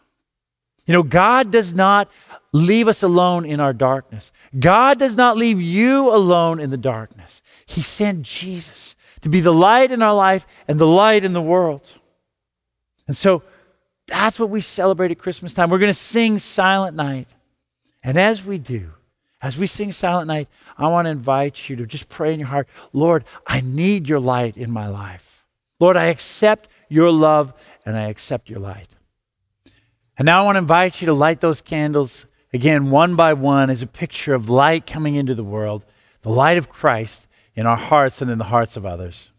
You 0.89 0.93
know, 0.93 1.03
God 1.03 1.51
does 1.51 1.75
not 1.75 2.09
leave 2.51 2.87
us 2.87 3.03
alone 3.03 3.45
in 3.45 3.59
our 3.59 3.73
darkness. 3.73 4.31
God 4.59 4.97
does 4.97 5.15
not 5.15 5.37
leave 5.37 5.61
you 5.61 6.11
alone 6.11 6.59
in 6.59 6.71
the 6.71 6.77
darkness. 6.77 7.43
He 7.67 7.83
sent 7.83 8.23
Jesus 8.23 8.95
to 9.21 9.29
be 9.29 9.39
the 9.39 9.53
light 9.53 9.91
in 9.91 10.01
our 10.01 10.15
life 10.15 10.47
and 10.67 10.79
the 10.79 10.87
light 10.87 11.23
in 11.23 11.33
the 11.33 11.43
world. 11.43 11.93
And 13.07 13.15
so 13.15 13.43
that's 14.07 14.39
what 14.39 14.49
we 14.49 14.61
celebrate 14.61 15.11
at 15.11 15.19
Christmas 15.19 15.53
time. 15.53 15.69
We're 15.69 15.77
going 15.77 15.93
to 15.93 15.93
sing 15.93 16.39
Silent 16.39 16.97
Night. 16.97 17.27
And 18.01 18.17
as 18.17 18.43
we 18.43 18.57
do, 18.57 18.89
as 19.43 19.59
we 19.59 19.67
sing 19.67 19.91
Silent 19.91 20.25
Night, 20.25 20.47
I 20.75 20.87
want 20.87 21.05
to 21.05 21.11
invite 21.11 21.69
you 21.69 21.75
to 21.75 21.85
just 21.85 22.09
pray 22.09 22.33
in 22.33 22.39
your 22.39 22.49
heart 22.49 22.67
Lord, 22.93 23.25
I 23.45 23.61
need 23.61 24.09
your 24.09 24.19
light 24.19 24.57
in 24.57 24.71
my 24.71 24.87
life. 24.87 25.45
Lord, 25.79 25.97
I 25.97 26.05
accept 26.05 26.67
your 26.87 27.11
love 27.11 27.53
and 27.85 27.95
I 27.95 28.05
accept 28.05 28.49
your 28.49 28.59
light. 28.59 28.87
And 30.19 30.25
now 30.25 30.41
I 30.41 30.45
want 30.45 30.55
to 30.55 30.59
invite 30.59 30.99
you 30.99 31.05
to 31.05 31.13
light 31.13 31.39
those 31.39 31.61
candles 31.61 32.25
again, 32.51 32.91
one 32.91 33.15
by 33.15 33.31
one, 33.31 33.69
as 33.69 33.81
a 33.81 33.87
picture 33.87 34.33
of 34.33 34.49
light 34.49 34.85
coming 34.85 35.15
into 35.15 35.33
the 35.33 35.45
world, 35.45 35.85
the 36.23 36.29
light 36.29 36.57
of 36.57 36.67
Christ 36.67 37.25
in 37.55 37.65
our 37.65 37.77
hearts 37.77 38.21
and 38.21 38.29
in 38.29 38.37
the 38.37 38.43
hearts 38.43 38.75
of 38.75 38.85
others. 38.85 39.31